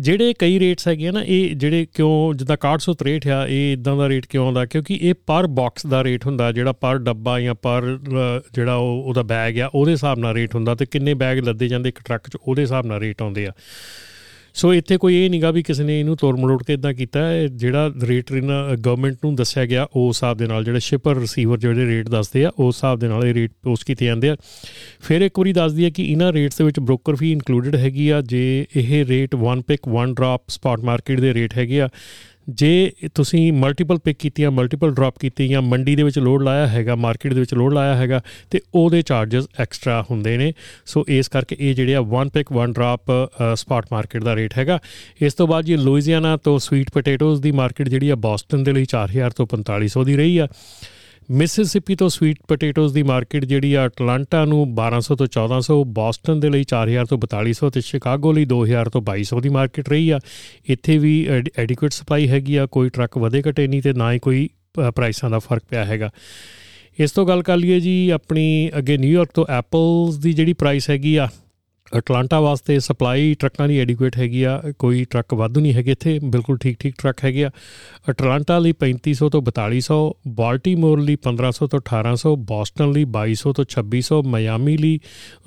ਜਿਹੜੇ 0.00 0.34
ਕਈ 0.38 0.58
ਰੇਟਸ 0.58 0.88
ਹੈਗੇ 0.88 1.10
ਨਾ, 1.10 1.22
ਇਹ 1.22 1.54
ਜਿਹੜੇ 1.56 1.86
ਕਿਉਂ 1.94 2.34
ਜਿੱਦਾਂ 2.34 2.56
6163 2.56 3.30
ਆ, 3.30 3.46
ਇਹ 3.46 3.72
ਇਦਾਂ 3.72 3.96
ਦਾ 3.96 4.08
ਰੇਟ 4.08 4.26
ਕਿਉਂ 4.26 4.46
ਆਉਂਦਾ? 4.46 4.64
ਕਿਉਂਕਿ 4.66 4.98
ਇਹ 5.02 5.14
ਪਰ 5.26 5.46
ਬਾਕਸ 5.46 5.86
ਦਾ 5.86 6.04
ਰੇਟ 6.04 6.26
ਹੁੰਦਾ, 6.26 6.52
ਜਿਹੜਾ 6.52 6.72
ਪਰ 6.72 6.98
ਡੱਬਾ 6.98 7.40
ਜਾਂ 7.40 7.54
ਪਰ 7.54 7.98
ਜਿਹੜਾ 8.54 8.74
ਉਹ, 8.74 9.04
ਉਹਦਾ 9.04 9.22
ਬੈਗ 9.22 9.60
ਆ, 9.60 9.70
ਉਹਦੇ 9.74 9.92
ਹਿਸਾਬ 9.92 10.18
ਨਾਲ 10.18 10.34
ਰੇਟ 10.34 10.54
ਹੁੰਦਾ 10.54 10.74
ਤੇ 10.74 10.86
ਕਿੰਨੇ 10.86 11.14
ਬੈਗ 11.14 11.38
ਲੱਦੇ 11.38 11.68
ਜਾਂਦੇ 11.68 11.88
ਇੱਕ 11.88 11.98
ਟਰੱਕ 12.04 12.28
'ਚ, 12.28 12.36
ਉਹਦੇ 12.42 12.62
ਹਿਸਾਬ 12.62 12.86
ਨਾਲ 12.86 13.00
ਰੇਟ 13.00 13.22
ਆਉਂਦੇ 13.22 13.46
ਆ। 13.46 13.52
ਸੋ 14.56 14.72
ਇੱਥੇ 14.74 14.96
ਕੋਈ 14.96 15.14
ਇਹ 15.16 15.30
ਨਹੀਂਗਾ 15.30 15.50
ਵੀ 15.50 15.62
ਕਿਸੇ 15.62 15.84
ਨੇ 15.84 16.00
ਇਹਨੂੰ 16.00 16.16
ਤੋੜ 16.16 16.38
ਮੜੋੜ 16.40 16.62
ਕੇ 16.62 16.72
ਇਦਾਂ 16.72 16.92
ਕੀਤਾ 16.94 17.20
ਜਿਹੜਾ 17.46 17.90
ਰੇਟ 18.02 18.30
ਇਹਨਾਂ 18.32 18.76
ਗਵਰਨਮੈਂਟ 18.76 19.16
ਨੂੰ 19.24 19.34
ਦੱਸਿਆ 19.36 19.64
ਗਿਆ 19.66 19.86
ਉਸ 19.96 20.16
ਹਿਸਾਬ 20.16 20.36
ਦੇ 20.38 20.46
ਨਾਲ 20.46 20.64
ਜਿਹੜੇ 20.64 20.80
ਸ਼ਿਪਰ 20.80 21.16
ਰਿਸੀਵਰ 21.16 21.58
ਜਿਹੜੇ 21.58 21.86
ਰੇਟ 21.86 22.08
ਦੱਸਦੇ 22.08 22.44
ਆ 22.44 22.50
ਉਸ 22.58 22.76
ਹਿਸਾਬ 22.76 22.98
ਦੇ 22.98 23.08
ਨਾਲ 23.08 23.24
ਇਹ 23.26 23.34
ਰੇਟ 23.34 23.52
ਪੋਸਟ 23.62 23.84
ਕੀਤੇ 23.84 24.06
ਜਾਂਦੇ 24.06 24.30
ਆ। 24.30 24.36
ਫਿਰ 25.00 25.20
ਇੱਕ 25.20 25.38
ਵਾਰੀ 25.38 25.52
ਦੱਸਦੀ 25.52 25.84
ਹੈ 25.84 25.90
ਕਿ 25.90 26.04
ਇਹਨਾਂ 26.04 26.32
ਰੇਟਸ 26.32 26.58
ਦੇ 26.58 26.64
ਵਿੱਚ 26.64 26.80
ਬ੍ਰੋਕਰ 26.80 27.14
ਫੀ 27.14 27.32
ਇਨਕਲੂਡਡ 27.32 27.76
ਹੈਗੀ 27.76 28.08
ਆ, 28.08 28.20
ਜੇ 28.20 28.66
ਇਹ 28.76 29.04
rate 29.06 29.34
1 29.36 29.60
pick 29.66 29.80
1 30.02 30.14
drop 30.14 30.42
spot 30.48 30.80
market 30.80 31.20
ਦੇ 31.20 31.34
ਰੇਟ 31.34 31.58
ਹੈਗੇ 31.58 31.80
ਆ 31.80 31.88
ਜੇ 32.48 32.92
ਤੁਸੀਂ 33.14 33.52
ਮਲਟੀਪਲ 33.52 33.98
ਪਿਕ 33.98 34.16
ਕੀਤੀਆਂ 34.18 34.50
ਮਲਟੀਪਲ 34.50 34.90
ਡ੍ਰੌਪ 34.94 35.18
ਕੀਤੀਆਂ 35.18 35.48
ਜਾਂ 35.48 35.62
ਮੰਡੀ 35.62 35.94
ਦੇ 35.96 36.02
ਵਿੱਚ 36.02 36.18
ਲੋਡ 36.18 36.42
ਲਾਇਆ 36.42 36.66
ਹੈਗਾ 36.66 36.94
ਮਾਰਕੀਟ 36.96 37.32
ਦੇ 37.34 37.40
ਵਿੱਚ 37.40 37.54
ਲੋਡ 37.54 37.74
ਲਾਇਆ 37.74 37.94
ਹੈਗਾ, 37.96 38.20
ਤੇ 38.50 38.60
ਉਹਦੇ 38.74 39.02
ਚਾਰजेस 39.02 39.46
ਐਕਸਟਰਾ 39.60 40.00
ਹੁੰਦੇ 40.10 40.36
ਨੇ। 40.36 40.52
ਸੋ 40.86 41.04
ਇਸ 41.08 41.28
ਕਰਕੇ 41.28 41.56
ਇਹ 41.60 41.74
ਜਿਹੜੇ 41.74 41.94
ਆ 41.94 42.00
1 42.14 42.30
ਪਿਕ 42.34 42.52
1 42.56 42.72
ਡ੍ਰੌਪ 42.72 43.12
ਸਪਾਟ 43.54 43.86
ਮਾਰਕੀਟ 43.92 44.24
ਦਾ 44.24 44.34
ਰੇਟ 44.36 44.58
ਹੈਗਾ। 44.58 44.78
ਇਸ 45.22 45.34
ਤੋਂ 45.34 45.46
ਬਾਅਦ 45.48 45.64
ਜੀ 45.64 45.76
ਲੂਈਜ਼ੀਆਨਾ 45.76 46.36
ਤੋਂ 46.36 46.58
ਸਵੀਟ 46.58 46.90
ਪੋਟੇਟੋਜ਼ 46.90 47.42
ਦੀ 47.42 47.52
ਮਾਰਕੀਟ 47.52 47.88
ਜਿਹੜੀ 47.88 48.08
ਆ 48.08 48.14
ਬੋਸਟਨ 48.16 48.64
ਦੇ 48.64 48.72
ਲਈ 48.72 48.84
4000 48.84 49.30
ਤੋਂ 49.30 49.46
4500 49.46 50.04
ਦੀ 50.04 50.16
ਰਹੀ 50.16 50.38
ਆ। 50.38 50.48
ਮਿਸਿਸਿਪੀ 51.30 51.94
ਤੋਂ 51.94 52.08
ਸਵੀਟ 52.08 52.36
ਪੋਟੇਟੋਸ 52.48 52.92
ਦੀ 52.92 53.02
ਮਾਰਕੀਟ 53.02 53.44
ਜਿਹੜੀ 53.44 53.74
ਆ 53.74 53.86
ਅਟਲਾਂਟਾ 53.86 54.44
ਨੂੰ 54.44 54.62
1200 54.70 55.16
ਤੋਂ 55.16 55.26
1400 55.26 55.76
ਬੋਸਟਨ 55.86 56.40
ਦੇ 56.40 56.50
ਲਈ 56.50 56.64
4000 56.74 57.06
ਤੋਂ 57.10 57.18
4200 57.18 57.70
ਤੇ 57.70 57.80
ਸ਼ਿਕਾਗੋ 57.80 58.32
ਲਈ 58.32 58.46
2000 58.46 58.90
ਤੋਂ 58.92 59.02
2200 59.02 59.40
ਦੀ 59.40 59.48
ਮਾਰਕੀਟ 59.48 59.88
ਰਹੀ 59.88 60.10
ਆ। 60.10 60.18
ਇੱਥੇ 60.68 60.98
ਵੀ 60.98 61.14
ਐਡਿਕੁਏਟ 61.58 61.92
ਸਪਲਾਈ 61.92 62.28
ਹੈਗੀ 62.28 62.56
ਆ, 62.56 62.66
ਕੋਈ 62.66 62.88
ਟਰੱਕ 62.88 63.18
ਵਧੇ 63.18 63.42
ਘਟੇ 63.50 63.66
ਨਹੀਂ 63.66 63.82
ਤੇ 63.82 63.92
ਨਾ 63.92 64.12
ਹੀ 64.12 64.18
ਕੋਈ 64.18 64.48
ਪ੍ਰਾਈਸਾਂ 64.74 65.30
ਦਾ 65.30 65.38
ਫ਼ਰਕ 65.38 65.62
ਪਿਆ 65.70 65.84
ਹੈਗਾ। 65.84 66.10
ਇਸ 66.98 67.10
ਤੋਂ 67.10 67.26
ਗੱਲ 67.26 67.42
ਕਰ 67.42 67.56
ਲਈਏ 67.56 67.80
ਜੀ 67.80 68.10
ਆਪਣੀ 68.10 68.70
ਅੱਗੇ 68.78 68.96
ਨਿਊਯਾਰਕ 68.96 69.30
ਤੋਂ 69.34 69.46
ਐਪਲਸ 69.50 70.16
ਦੀ 70.16 70.32
ਜਿਹੜੀ 70.32 70.52
ਪ੍ਰਾਈਸ 70.52 70.90
ਹੈਗੀ 70.90 71.16
ਆ 71.16 71.28
ਅਟਲਾਂਟਾ 71.98 72.40
ਵਾਸਤੇ 72.40 72.78
ਸਪਲਾਈ 72.80 73.34
ਟਰੱਕਾਂ 73.34 73.68
ਦੀ 73.68 73.78
ਐਡਿਕੁਏਟ 73.78 74.16
ਹੈਗੀ 74.18 74.42
ਆ, 74.42 74.62
ਕੋਈ 74.78 75.04
ਟਰੱਕ 75.04 75.34
ਵਾਧੂ 75.34 75.60
ਨਹੀਂ 75.60 75.74
ਹੈਗੇ 75.74 75.92
ਇੱਥੇ, 75.92 76.18
ਬਿਲਕੁਲ 76.24 76.58
ਠੀਕ 76.58 76.78
ਠੀਕ 76.80 76.94
ਟਰੱਕ 77.02 77.24
ਹੈਗੇ 77.24 77.44
ਆ। 77.44 77.50
ਅਟਲਾਂਟਾ 78.10 78.58
ਲਈ 78.58 78.72
3500 78.80 79.28
ਤੋਂ 79.28 79.42
4200 79.42 79.98
ਬਾਲਟੀਮੋਰ 80.34 81.00
ਲਈ 81.00 81.16
1500 81.26 81.68
ਤੋਂ 81.68 81.80
1800 81.80 82.34
ਬੋਸਟਨ 82.52 82.92
ਲਈ 82.92 83.04
2200 83.18 83.52
ਤੋਂ 83.52 83.64
2600 83.76 84.22
ਮਿਆਮੀ 84.36 84.76
ਲਈ 84.76 84.98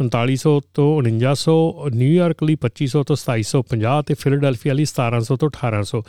3900 0.04 0.56
ਤੋਂ 0.74 0.88
4900 1.02 1.58
ਨਿਊਯਾਰਕ 1.98 2.44
ਲਈ 2.44 2.58
2500 2.68 3.04
ਤੋਂ 3.04 3.20
2750 3.26 4.02
ਤੇ 4.08 4.20
ਫਿਲਡਲਫੀਆ 4.26 4.74
ਲਈ 4.74 4.90
1700 4.94 5.40
ਤੋਂ 5.46 5.50
1800 5.52 6.04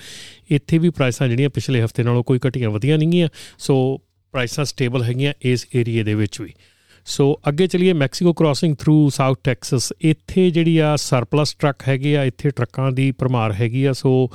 ਇੱਥੇ 0.50 0.78
ਵੀ 0.78 0.90
ਪ੍ਰਾਈਸਾਂ 1.00 1.28
ਜਿਹੜੀਆਂ 1.28 1.50
ਪਿਛਲੇ 1.50 1.84
ਹਫ਼ਤੇ 1.84 2.02
ਨਾਲੋਂ 2.02 2.24
ਕੋਈ 2.24 2.38
ਘਟੀਆਂ 2.48 2.70
ਵਧੀਆਂ 2.70 2.98
ਨਹੀਂ 2.98 3.08
ਗਈਆਂ 3.08 3.28
ਸੋ 3.58 3.78
ਪ੍ਰਾਈਸਾਂ 4.34 4.64
ਸਟੇਬਲ 4.64 5.02
ਹੈਗੀਆਂ 5.02 5.32
ਇਸ 5.42 5.66
ਏਰੀਆ 5.74 6.02
ਦੇ 6.04 6.14
ਵਿੱਚ 6.14 6.40
ਵੀ। 6.40 6.52
ਸੋ 7.08 7.24
ਅੱਗੇ 7.48 7.66
ਚਲੀਏ 7.66 7.92
Mexico 7.92 8.32
crossing 8.32 8.74
through 8.76 9.08
south 9.10 9.38
Texas 9.44 9.92
ਇੱਥੇ 10.00 10.50
ਜਿਹੜੀ 10.50 10.76
ਆ 10.78 10.94
ਸਰਪਲਸ 10.96 11.54
ਟਰੱਕ 11.54 11.82
ਹੈਗੇ 11.88 12.16
ਆ, 12.16 12.24
ਇੱਥੇ 12.24 12.50
ਟਰੱਕਾਂ 12.50 12.90
ਦੀ 12.92 13.10
ਪਰਮਾਰ 13.12 13.52
ਹੈਗੀ 13.52 13.84
ਆ। 13.84 13.92
ਸੋ 13.92 14.30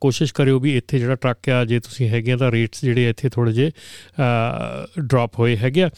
ਕੋਸ਼ਿਸ਼ 0.00 0.34
ਕਰਿਓ 0.34 0.58
ਵੀ 0.60 0.76
ਇੱਥੇ 0.76 0.98
ਜਿਹੜਾ 0.98 1.14
ਟਰੱਕ 1.14 1.48
ਆ, 1.48 1.64
ਜੇ 1.64 1.80
ਤੁਸੀਂ 1.80 2.08
ਹੈਗੇ 2.08 2.32
ਆ 2.32 2.36
ਤਾਂ 2.36 2.50
ਰੇਟਸ 2.52 2.84
ਜਿਹੜੇ 2.84 3.08
ਇੱਥੇ 3.08 3.28
ਥੋੜੇ 3.28 3.52
ਜੇ 3.52 3.70
ਡ੍ਰੌਪ 5.00 5.38
ਹੋਏ 5.38 5.56
ਹੈਗੇ 5.56 5.82
ਆ। 5.82 5.90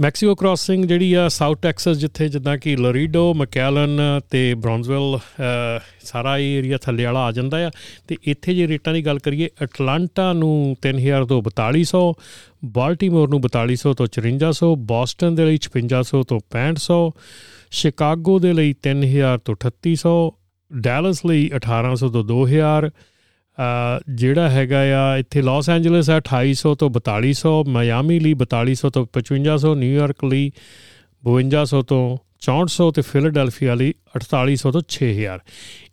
ਮੈਕਸੀਕੋ 0.00 0.34
ਕ੍ਰਾਸਿੰਗ 0.34 0.84
ਜਿਹੜੀ 0.84 1.14
ਆ 1.14 1.28
ਸਾਊਥ 1.28 1.60
ਟੈਕਸਸ 1.62 1.96
ਜਿੱਥੇ 1.96 2.28
ਜਿੱਦਾਂ 2.28 2.58
ਕਿ 2.58 2.76
ਲੋਰੀਡੋ, 2.76 3.34
ਮਕੈਲਨ 3.34 4.00
ਤੇ 4.30 4.54
ਬ੍ਰੌਨਜ਼ਵਿਲ 4.54 5.18
ਸਾਰਾ 6.00 6.38
ਇਹ 6.38 6.58
ਏਰੀਆ 6.58 6.78
ਥੱਲੇ 6.78 7.04
ਵਾਲਾ 7.04 7.20
ਆ 7.20 7.32
ਜਾਂਦਾ 7.32 7.66
ਆ। 7.66 7.70
ਤੇ 8.08 8.16
ਇੱਥੇ 8.22 8.54
ਜੇ 8.54 8.68
ਰੇਟਾਂ 8.68 8.94
ਦੀ 8.94 9.06
ਗੱਲ 9.06 9.18
ਕਰੀਏ, 9.18 9.48
ਅਟਲਾਂਟਾ 9.62 10.32
ਨੂੰ 10.32 10.76
3000 10.82 11.24
ਤੋਂ 11.24 11.42
4200 11.42 12.12
ਬਾਲਟਿਮੋਰ 12.64 13.28
ਨੂੰ 13.28 13.40
4200 13.40 13.94
ਤੋਂ 13.94 14.06
5400 14.06 14.74
ਬੋਸਟਨ 14.92 15.34
ਦੇ 15.34 15.44
ਲਈ 15.44 15.58
5600 15.68 16.22
ਤੋਂ 16.22 16.40
6500 16.50 17.00
ਸ਼ਿਕਾਗੋ 17.70 18.38
ਦੇ 18.38 18.52
ਲਈ 18.52 18.74
3000 18.86 19.40
ਤੋਂ 19.44 19.56
3800 19.64 20.14
ਡੈਲਸ 20.72 21.26
ਲਈ 21.26 21.50
1800 21.56 22.08
ਤੋਂ 22.08 22.24
2000 22.24 22.90
ਜਿਹੜਾ 24.14 24.48
ਹੈਗਾ 24.50 24.78
ਆ, 24.78 25.16
ਇੱਥੇ 25.16 25.42
ਲਾਸ 25.42 25.70
ਐਂਜਲਸ 25.70 26.10
ਹੈ 26.10 26.18
2800 26.18 26.74
ਤੋਂ 26.74 26.90
4200 26.90 27.52
ਮਾਇਆਮੀ 27.68 28.18
ਲਈ 28.20 28.34
4200 28.42 28.90
ਤੋਂ 28.90 29.06
5500 29.18 29.74
ਨਿਊਯਾਰਕ 29.74 30.24
ਲਈ 30.24 30.50
5200 31.22 31.82
ਤੋਂ 31.82 32.02
6400 32.46 32.90
ਤੇ 32.94 33.02
ਫਿਲਾਡੈਲਫੀਆ 33.02 33.74
ਲਈ 33.74 33.92
4800 34.16 34.72
ਤੋਂ 34.72 34.82
6000 34.96 35.38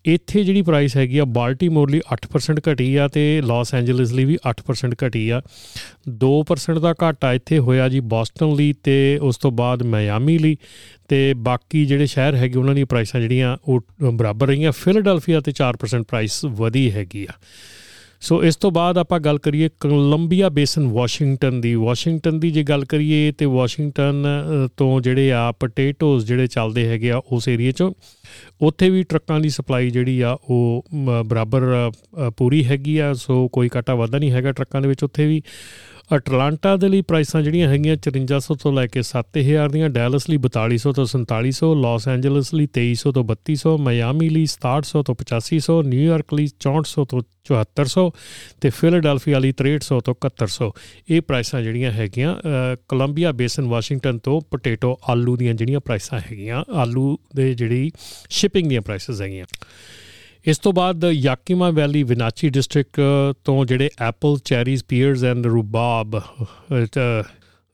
ਇੱਥੇ 0.05 0.43
ਜਿਹੜੀ 0.43 0.62
ਪ੍ਰਾਈਸ 0.62 0.98
ਹੈਗੀ 0.98 1.17
ਆ, 1.17 1.25
ਬਾਲਟੀਮੋਰ 1.25 1.89
ਲਈ 1.89 2.01
8% 2.13 2.62
ਘਟੀ 2.72 2.96
ਆ 2.96 3.08
ਤੇ 3.08 3.41
ਲਾਸ 3.46 3.75
ਐਂਜਲਸ 3.75 4.12
ਲਈ 4.12 4.25
ਵੀ 4.25 4.38
8% 4.50 4.96
ਘਟੀ 5.08 5.29
ਆ। 5.29 5.41
2% 6.10 6.79
ਦਾ 6.79 6.93
ਘਾਟਾ 7.03 7.34
ਇੱਥੇ 7.34 7.60
ਹੋਇਆ 7.60 7.89
ਜੀ 7.89 8.00
ਬੋਸਟਨ 8.00 8.55
ਲਈ 8.55 8.74
ਤੇ 8.84 9.20
ਉਸ 9.22 9.38
ਤੋਂ 9.38 9.51
ਬਾਅਦ 9.51 9.84
ਮਿਆਮੀ 9.84 10.38
ਲਈ 10.38 10.58
ਤੇ 11.08 11.34
ਬਾਕੀ 11.34 11.86
ਜਿਹੜੇ 11.86 12.05
ਸ਼ਹਿਰ 12.05 12.36
ਹੈਗੇ 12.36 12.60
ਉਹਨਾਂ 12.60 12.75
ਦੀਆਂ 12.75 12.86
ਪ੍ਰਾਈਸਾਂ 12.86 13.22
ਜਿਹੜੀਆਂ 13.22 13.58
ਉਹ 13.65 13.81
ਬਰਾਬਰ 14.13 14.48
ਰਹੀਆਂ। 14.48 14.72
ਫਿਲਾਡੈਲਫੀਆ 14.72 15.39
ਤੇ 15.39 15.51
4% 15.51 16.03
ਪ੍ਰਾਈਸ 16.03 16.46
ਵਧੀ 16.46 16.91
ਹੈਗੀ 16.91 17.27
ਆ। 17.29 17.34
ਸੋ 18.22 18.44
ਇਸ 18.44 18.56
ਤੋਂ 18.56 18.70
ਬਾਅਦ 18.72 18.98
ਆਪਾਂ 18.98 19.20
ਗੱਲ 19.20 19.38
ਕਰੀਏ 19.38 19.70
ਕੋਲੰਬੀਆ 19.82 20.50
ਬੇਸਨ 20.50 20.88
ਵਾਸ਼ਿੰਗਟਨ 20.88 21.60
ਦੀ। 21.62 21.74
ਵਾਸ਼ਿੰਗਟਨ 21.75 22.40
ਦੀ 22.40 22.51
ਜੇ 22.51 22.63
ਗੱਲ 22.63 22.84
ਕਰੀਏ 22.86 23.32
ਤੇ 23.38 23.46
ਵਾਸ਼ਿੰਗਟਨ 23.46 24.25
ਤੋਂ 24.78 25.00
ਜਿਹੜੇ 25.01 25.32
ਆ 25.32 25.51
ਪੋਟੇਟੋਸ 25.51 26.25
ਜਿਹੜੇ 26.25 26.48
ਚੱਲਦੇ 26.48 26.86
ਹੈਗੇ 26.88 27.12
ਆ 27.12 27.22
ਉਸ 27.32 27.48
ਏਰੀਆ 27.48 27.72
'ਚ, 27.72 27.84
ਉੱਥੇ 28.62 28.90
ਵੀ 28.90 29.04
ਟਰੱਕਾਂ 29.04 29.40
ਦੀ 29.40 29.50
ਸਪਲਾਈ 29.50 29.90
ਜਿਹੜੀ 29.90 30.20
ਆ 30.22 30.38
ਉਹ 30.50 30.86
ਬਰਾਬਰ 31.25 31.92
ਪੂਰੀ 32.38 32.63
ਹੈਗੀ 32.66 32.98
ਆ। 32.98 33.13
ਸੋ 33.13 33.48
ਕੋਈ 33.48 33.70
ਘਾਟਾ 33.75 33.96
ਵਾਧਾ 33.96 34.18
ਨਹੀਂ 34.18 34.32
ਹੈਗਾ 34.32 34.51
ਟਰੱਕਾਂ 34.51 34.82
ਦੇ 34.82 34.88
ਵਿੱਚ 34.88 35.04
ਉੱਥੇ 35.04 35.25
ਵੀ। 35.28 35.42
ਅਟਲਾਂਟਾ 36.15 36.75
ਦੇ 36.77 36.88
ਲਈ 36.89 37.01
ਪ੍ਰਾਈਸਾਂ 37.01 37.41
ਜਿਹੜੀਆਂ 37.41 37.70
ਹੈਗੀਆਂ 37.70 37.96
5400 38.06 38.56
ਤੋਂ 38.63 38.74
ਲੈ 38.74 38.88
ਕੇ 38.88 39.01
7000 39.10 39.70
ਦੀਆਂ 39.72 39.89
ਡੈਲਸ 39.89 40.30
ਲਈ 40.30 40.38
4200 40.46 40.94
ਤੋਂ 40.96 41.06
4700 41.13 41.70
ਲਾਸ 41.82 42.08
ਐਂਜਲਸ 42.08 42.53
ਲਈ 42.53 42.68
2300 42.77 43.12
ਤੋਂ 43.12 43.24
3200 43.34 43.75
ਮਿਆਮੀ 43.80 44.30
ਲਈ 44.30 44.48
6700 44.53 45.03
ਤੋਂ 45.06 45.15
8500 45.15 45.77
ਨਿਊਯਾਰਕ 45.89 46.34
ਲਈ 46.34 46.48
6400 46.65 47.06
ਤੋਂ 47.10 47.22
7400 47.51 48.03
ਤੇ 48.62 48.70
ਫਿਲਾਡੈਲਫੀਆ 48.70 49.39
ਲਈ 49.39 49.53
6300 49.62 50.01
ਤੋਂ 50.06 50.15
7100 50.25 50.70
ਇਹ 51.10 51.22
ਪ੍ਰਾਈਸਾਂ 51.22 51.62
ਜਿਹੜੀਆਂ 51.62 51.91
ਹੈਗੀਆਂ 51.91 52.36
ਕੋਲੰਬੀਆ 52.88 53.32
ਬੇਸਨ 53.32 53.68
ਵਾਸ਼ਿੰਗਟਨ 53.68 54.18
ਤੋਂ 54.18 54.41
ਪੋਟੇਟੋ 54.41 55.00
ਆਲੂ 55.10 55.38
ਦੀਆਂ 55.38 55.53
ਜਿਹੜੀਆਂ 55.53 55.80
ਪ੍ਰਾਈਸਾਂ 55.80 56.20
ਹੈਗੀਆਂ, 56.20 56.63
ਆਲੂ 56.74 57.20
ਦੇ 57.36 57.53
ਜਿਹੜੀ 57.53 57.91
ਸ਼ਿਪਿੰਗ 58.30 58.70
ਦੀਆਂ 58.70 58.82
ਪ੍ਰਾਈਸਸ 58.82 59.22
ਹੈਗੀਆਂ। 59.22 59.46
ਇਸ 60.46 60.60
ਤੋਂ 60.60 60.72
ਬਾਅਦ 60.74 61.04
ਯਾਕਿਮਾ 61.04 61.70
ਵੈਲੀ 61.70 62.01
ਵਿਨਾਚੀ 62.04 62.50
ਡਿਸਟ੍ਰਿਕਟ 62.50 63.00
ਤੋਂ 63.46 63.66
ਜਿਹੜੇ 63.66 63.90
apple, 64.01 64.38
cherries 64.46 64.84
pears 64.88 65.24
and 65.24 65.46
rhubarb 65.48 66.16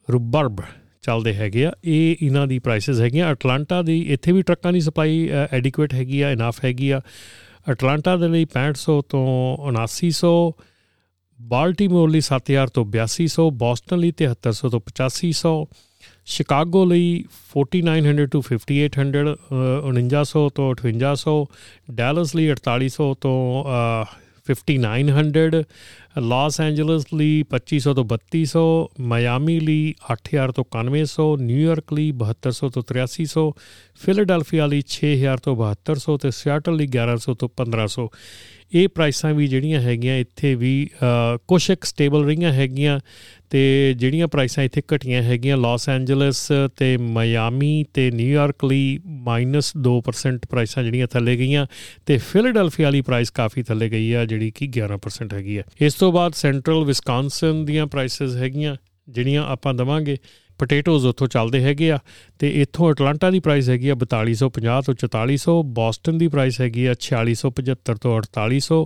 rhubarb 0.08 0.62
ਚੱਲਦੇ 1.02 1.34
ਹੈਗੇ 1.34 1.66
ਆ, 1.66 1.72
ਇਹ 1.86 2.16
ਇਹਨਾਂ 2.22 2.46
ਦੀ 2.48 2.60
ਪ੍ਰਾਈਸਸ 2.60 3.00
ਹੈਗੀਆਂ। 3.02 3.32
ਅਟਲਾਂਟਾ 3.32 3.82
ਦੀ 3.82 4.00
ਇੱਥੇ 4.14 4.32
ਵੀ 4.32 4.42
ਟਰੱਕਾਂ 4.42 4.74
ਦੀ 4.74 4.80
ਸਪਲਾਈ 4.82 5.30
ਐਡਿਕੁਏਟ 5.52 5.94
ਹੈਗੀ 5.94 6.22
ਆ 6.22 6.32
ਇਨਾਫ 6.32 6.64
ਹੈਗੀ 6.66 6.90
ਆ। 6.90 7.02
ਅਟਲਾਂਟਾ 7.72 8.16
ਦੇ 8.18 8.28
ਲਈ 8.28 8.46
6500 8.54 9.00
ਤੋਂ 9.10 9.24
7900 9.70 10.34
ਬਾਲਟਿਮੋਰ 11.40 12.10
ਲਈ 12.10 12.22
7000 12.28 12.70
ਤੋਂ 12.74 12.86
8200 12.94 13.50
ਬੋਸਟਨ 13.64 14.00
ਲਈ 14.00 14.14
7300 14.22 14.70
ਤੋਂ 14.76 14.80
8500 14.82 15.56
ਸ਼ਿਕਾਗੋ 16.28 16.86
ਲਈ 16.86 17.24
4900 17.52 18.26
ਤੋਂ 18.32 18.42
5800 18.52 19.36
4900 19.92 20.50
ਤੋਂ 20.56 20.76
5800 20.82 21.36
ਡੈਲਸ 21.92 22.36
ਲਈ 22.36 22.52
4800 22.52 23.14
ਤੋਂ 23.22 23.38
5900 24.50 25.62
ਲਾਸ 26.22 26.62
ਐਂਜਲਸ 26.62 27.06
ਲਈ 27.14 27.44
2500 27.52 27.94
ਤੋਂ 27.94 28.06
3200 28.14 28.64
ਮਿਆਮੀ 29.00 29.60
ਲਈ 29.60 29.94
8000 30.14 30.52
ਤੋਂ 30.52 30.66
9100 30.76 31.28
ਨਿਊਯਾਰਕ 31.42 31.94
ਲਈ 31.94 32.14
7200 32.20 32.70
ਤੋਂ 32.74 32.84
8300 32.92 33.46
ਫਿਲਾਡੈਲਫੀਆ 34.06 34.66
ਲਈ 34.66 34.84
6000 34.90 35.44
ਤੋਂ 35.44 35.56
7200 35.64 36.18
ਤੇ 36.22 36.32
ਸਿਆਟਲ 36.32 36.76
ਲਈ 36.76 36.88
1100 36.98 37.38
ਤੋਂ 37.40 37.50
1500 37.62 38.08
ਇਹ 38.74 38.88
ਪ੍ਰਾਈਸਾਂ 38.88 39.34
ਵੀ 39.34 39.48
ਜਿਹੜੀਆਂ 39.48 39.82
ਹੈਗੀਆਂ 39.82 40.18
ਇੱਥੇ 40.18 40.56
ਵੀ 40.56 40.90
ਕੁਝ 41.48 41.72
ਇੱਕ 41.72 41.86
ਸਟੇਬਲ 41.86 42.26
ਰਹੀਆਂ 42.26 42.54
ਹੈਗੀਆਂ 42.54 43.00
ਤੇ 43.50 43.60
ਜਿਹੜੀਆਂ 43.98 44.28
ਪ੍ਰਾਈਸਾਂ 44.28 44.64
ਇੱਥੇ 44.64 44.82
ਘਟੀਆਂ 44.96 45.24
ਹੈਗੀਆਂ 45.24 45.58
ਲਾਸ 45.58 45.90
ਐਂਜਲਸ 45.90 46.52
ਤੇ 46.78 46.98
ਮਿਆਮੀ 46.98 47.86
ਤੇ 47.94 48.12
ਨਿਊਯਾਰਕ 48.12 48.66
ਲਈ 48.66 49.00
-2% 49.28 50.48
ਪ੍ਰਾਈਸਾਂ 50.50 50.84
ਜਿਹੜੀਆਂ 50.84 51.08
ਥੱਲੇ 51.08 51.38
ਗਈਆਂ 51.38 51.68
ਤੇ 52.06 52.18
ਫਿਲਾਡੈਲਫੀਆ 52.18 52.88
ਵਾਲੀ 52.88 53.02
ਪ੍ਰਾਈਸ 53.02 53.30
ਕਾਫੀ 53.30 53.64
ਥੱਲੇ 53.64 53.90
ਗਈ 53.92 54.12
ਆ 54.14 54.26
ਜਿਹੜੀ 54.26 54.52
ਕਿ 54.52 54.70
11% 54.80 55.34
ਹੈਗੀ 55.34 55.58
ਆ। 55.58 55.64
ਇਸ 55.82 55.94
ਤੋਂ 55.94 56.07
ਬਾਅਦ 56.12 56.34
ਸੈਂਟਰਲ 56.34 56.84
ਵਿਸਕਾਂਸਨ 56.86 57.66
ਦੀਆਂ 57.66 57.88
ਪ੍ਰਾਈਸਸ 57.88 58.36
ਹੈਗੀਆਂ, 58.36 58.76
ਜਿਹੜੀਆਂ 59.10 59.44
ਆਪਾਂ 59.44 59.74
ਦਵਾਂਗੇ 59.74 60.18
ਪੋਟੇਟੋਸ 60.60 61.06
ਉੱਥੋਂ 61.06 61.28
ਚੱਲਦੇ 61.28 61.64
ਹੈਗੇ 61.64 61.92
ਆ, 61.92 62.00
ਤੇ 62.40 62.62
ਇੱਥੋਂ 62.62 62.92
ਅਟਲਾਂਟਾ 62.92 63.32
ਦੀ 63.32 63.40
ਪ੍ਰਾਈਸ 63.40 63.70
ਹੈਗੀ 63.70 63.90
ਆ 63.90 63.96
4250 63.96 64.82
ਤੋਂ 64.82 64.94
4400 64.94 65.64
ਬੋਸਟਨ 65.64 66.18
ਦੀ 66.18 66.28
ਪ੍ਰਾਈਸ 66.28 66.62
ਹੈਗੀ 66.62 66.86
ਆ 66.86 66.96
4675 67.02 67.98
ਤੋਂ 68.02 68.22
4800 68.22 68.86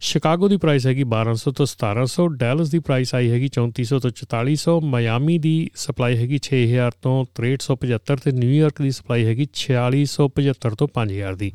ਸ਼ਿਕਾਗੋ 0.00 0.48
ਦੀ 0.48 0.56
ਪ੍ਰਾਈਸ 0.56 0.86
ਹੈਗੀ 0.86 1.04
1200 1.04 1.52
ਤੋਂ 1.56 1.64
1700 1.66 2.26
ਡੈਲਸ 2.36 2.68
ਦੀ 2.70 2.78
ਪ੍ਰਾਈਸ 2.78 3.14
ਆਈ 3.14 3.30
ਹੈਗੀ 3.30 3.48
3400 3.56 3.98
ਤੋਂ 3.98 4.10
4400 4.18 4.74
ਮਿਆਮੀ 4.90 5.38
ਦੀ 5.38 5.54
ਸਪਲਾਈ 5.74 6.16
ਹੈਗੀ 6.16 6.38
6000 6.44 6.94
ਤੋਂ 7.02 7.14
6375 7.40 8.22
ਤੇ 8.24 8.32
ਨਿਊਯਾਰਕ 8.36 8.82
ਦੀ 8.82 8.90
ਸਪਲਾਈ 8.90 9.26
ਹੈਗੀ 9.26 9.48
4675 9.54 10.78
ਤੋਂ 10.78 10.88
5000 11.00 11.40
ਦੀ। 11.42 11.50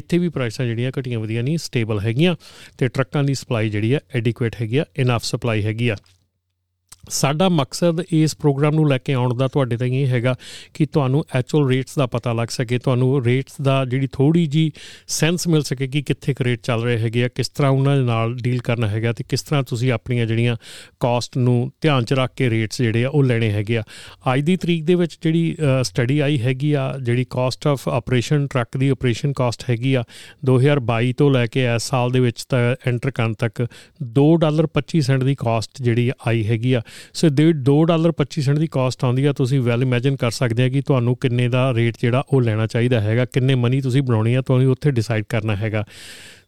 ਇੱਥੇ 0.00 0.18
ਵੀ 0.18 0.32
ਪ੍ਰਾਈਸਾਂ 0.38 0.66
ਜਿਹੜੀਆਂ 0.66 0.92
ਘਟੀਆਂ 0.98 1.20
ਵਧੀਆਂ 1.20 1.42
ਨਹੀਂ 1.42 1.58
ਸਟੇਬਲ 1.58 2.00
ਹੈਗੀਆਂ 2.00 2.34
ਤੇ 2.78 2.88
ਟਰੱਕਾਂ 2.88 3.24
ਦੀ 3.24 3.34
ਸਪਲਾਈ 3.34 3.70
ਜਿਹੜੀ 3.70 3.92
ਆ 3.92 4.00
ਐਡਿਕੁਏਟ 4.14 4.60
ਹੈਗੀ 4.60 4.76
ਆ 4.76 4.84
ਇਨਫ 4.98 5.24
ਸਪਲਾਈ 5.24 5.64
ਹੈਗੀ 5.64 5.88
ਆ। 5.88 5.96
ਸਾਡਾ 7.08 7.48
ਮਕਸਦ 7.48 8.00
ਇਸ 8.12 8.36
ਪ੍ਰੋਗਰਾਮ 8.36 8.74
ਨੂੰ 8.74 8.88
ਲੈ 8.88 8.98
ਕੇ 8.98 9.12
ਆਉਣ 9.12 9.34
ਦਾ 9.36 9.48
ਤੁਹਾਡੇ 9.48 9.76
ਤਾਈਂ 9.76 9.92
ਇਹ 9.94 10.06
ਹੈਗਾ 10.06 10.34
ਕਿ 10.74 10.86
ਤੁਹਾਨੂੰ 10.86 11.24
ਐਕਚੁਅਲ 11.34 11.68
ਰੇਟਸ 11.68 11.94
ਦਾ 11.98 12.06
ਪਤਾ 12.06 12.32
ਲੱਗ 12.32 12.48
ਸਕੇ, 12.50 12.78
ਤੁਹਾਨੂੰ 12.78 13.24
ਰੇਟਸ 13.24 13.60
ਦਾ 13.62 13.84
ਜਿਹੜੀ 13.84 14.08
ਥੋੜੀ 14.12 14.46
ਜੀ 14.46 14.70
ਸੈਂਸ 15.08 15.46
ਮਿਲ 15.48 15.62
ਸਕੇ 15.62 15.86
ਕਿ 15.86 16.02
ਕਿੱਥੇ 16.02 16.34
ਕ 16.34 16.40
ਰੇਟ 16.42 16.60
ਚੱਲ 16.62 16.82
ਰਹੇ 16.82 16.98
ਹੈਗੇ 16.98 17.24
ਆ, 17.24 17.28
ਕਿਸ 17.34 17.48
ਤਰ੍ਹਾਂ 17.48 17.70
ਉਹਨਾਂ 17.72 17.96
ਦੇ 17.96 18.02
ਨਾਲ 18.04 18.34
ਡੀਲ 18.42 18.60
ਕਰਨਾ 18.64 18.88
ਹੈਗਾ 18.88 19.12
ਤੇ 19.12 19.24
ਕਿਸ 19.28 19.42
ਤਰ੍ਹਾਂ 19.42 19.62
ਤੁਸੀਂ 19.62 19.92
ਆਪਣੀਆਂ 19.92 20.26
ਜਿਹੜੀਆਂ 20.26 20.56
ਕਾਸਟ 21.00 21.36
ਨੂੰ 21.38 21.70
ਧਿਆਨ 21.80 22.04
'ਚ 22.04 22.12
ਰੱਖ 22.12 22.32
ਕੇ 22.36 22.50
ਰੇਟਸ 22.50 22.82
ਜਿਹੜੇ 22.82 23.04
ਆ 23.04 23.08
ਉਹ 23.08 23.22
ਲੈਣੇ 23.24 23.50
ਹੈਗੇ 23.52 23.76
ਆ। 23.78 23.82
ਅੱਜ 24.34 24.40
ਦੀ 24.44 24.56
ਤਰੀਕ 24.56 24.84
ਦੇ 24.84 24.94
ਵਿੱਚ 24.94 25.16
ਜਿਹੜੀ 25.22 25.56
ਸਟੱਡੀ 25.82 26.18
ਆਈ 26.20 26.40
ਹੈਗੀ 26.40 26.72
ਆ, 26.72 26.92
ਜਿਹੜੀ 27.02 27.24
ਕਾਸਟ 27.30 27.66
ਆਫ 27.66 27.88
ਆਪਰੇਸ਼ਨ 27.88 28.46
ਟਰੱਕ 28.46 28.76
ਦੀ 28.76 28.88
ਆਪਰੇਸ਼ਨ 28.88 29.32
ਕਾਸਟ 29.36 29.64
ਹੈਗੀ 29.70 29.94
ਆ 29.94 30.02
2022 30.46 31.12
ਤੋਂ 31.18 31.30
ਲੈ 31.30 31.46
ਕੇ 31.46 31.64
ਇਸ 31.74 31.88
ਸਾਲ 31.88 32.10
ਦੇ 32.10 32.20
ਵਿੱਚ 32.20 32.44
ਤਾਂ 32.48 32.60
ਐਂਟਰ 32.86 33.10
ਕਰਨ 33.10 33.34
ਤੱਕ 33.34 33.66
2 34.18 34.26
ਡਾਲਰ 34.40 34.68
25 34.74 35.00
ਸੈਂਟ 35.06 35.24
ਦੀ 35.24 35.34
ਕਾਸਟ 35.38 35.82
ਜਿਹੜੀ 35.82 36.10
ਆਈ 36.26 36.46
ਹੈਗੀ 36.46 36.72
ਆ। 36.72 36.82
ਸੋ 37.14 37.28
2 37.68 37.76
ਡਾਲਰ 37.86 38.12
25 38.20 38.42
ਸੈਂਟ 38.42 38.58
ਦੀ 38.58 38.66
ਕਾਸਟ 38.70 39.04
ਆਉਂਦੀ 39.04 39.24
ਆ, 39.24 39.32
ਤੁਸੀਂ 39.32 39.60
ਵੈਲ 39.60 39.82
ਇਮੇਜਿਨ 39.82 40.16
ਕਰ 40.16 40.30
ਸਕਦੇ 40.30 40.64
ਆ 40.64 40.68
ਕਿ 40.68 40.80
ਤੁਹਾਨੂੰ 40.86 41.16
ਕਿੰਨੇ 41.16 41.48
ਦਾ 41.48 41.72
ਰੇਟ 41.74 41.96
ਜਿਹੜਾ 42.00 42.22
ਉਹ 42.28 42.42
ਲੈਣਾ 42.42 42.66
ਚਾਹੀਦਾ 42.66 43.00
ਹੈਗਾ, 43.00 43.24
ਕਿੰਨੇ 43.24 43.54
ਮਨੀ 43.54 43.80
ਤੁਸੀਂ 43.80 44.02
ਬਣਾਉਣੀ 44.02 44.34
ਆ, 44.34 44.42
ਤੁਹਾਨੂੰ 44.42 44.70
ਉੱਥੇ 44.72 44.90
ਡਿਸਾਈਡ 44.90 45.24
ਕਰਨਾ 45.28 45.56
ਹੈਗਾ। 45.56 45.84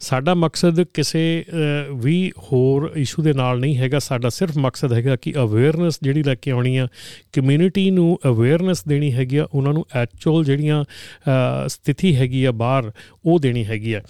ਸਾਡਾ 0.00 0.34
ਮਕਸਦ 0.34 0.80
ਕਿਸੇ 0.94 1.22
ਵੀ 1.94 2.30
ਹੋਰ 2.42 2.90
ਇਸ਼ੂ 2.96 3.22
ਦੇ 3.22 3.32
ਨਾਲ 3.32 3.60
ਨਹੀਂ 3.60 3.76
ਹੈਗਾ, 3.76 3.98
ਸਾਡਾ 3.98 4.28
ਸਿਰਫ 4.28 4.56
ਮਕਸਦ 4.58 4.92
ਹੈਗਾ 4.92 5.16
ਕਿ 5.16 5.32
ਅਵੇਅਰਨੈਸ 5.42 5.98
ਜਿਹੜੀ 6.02 6.22
ਲੈ 6.22 6.34
ਕੇ 6.34 6.50
ਆਉਣੀ 6.50 6.76
ਆ 6.76 6.86
ਕਮਿਊਨਿਟੀ 7.32 7.90
ਨੂੰ 7.90 8.18
ਅਵੇਅਰਨੈਸ 8.28 8.82
ਦੇਣੀ 8.88 9.12
ਹੈਗੀ 9.12 9.36
ਆ, 9.36 9.46
ਉਹਨਾਂ 9.54 9.72
ਨੂੰ 9.72 9.84
ਐਕਚੁਅਲ 9.96 10.44
ਜਿਹੜੀਆਂ 10.44 10.84
ਸਥਿਤੀ 11.68 12.14
ਹੈਗੀ 12.16 12.44
ਆ 12.44 12.52
ਬਾਹਰ, 12.52 12.90
ਉਹ 13.24 13.38
ਦੇਣੀ 13.38 13.64
ਹੈਗੀ 13.64 13.92
ਆ। 13.92 14.00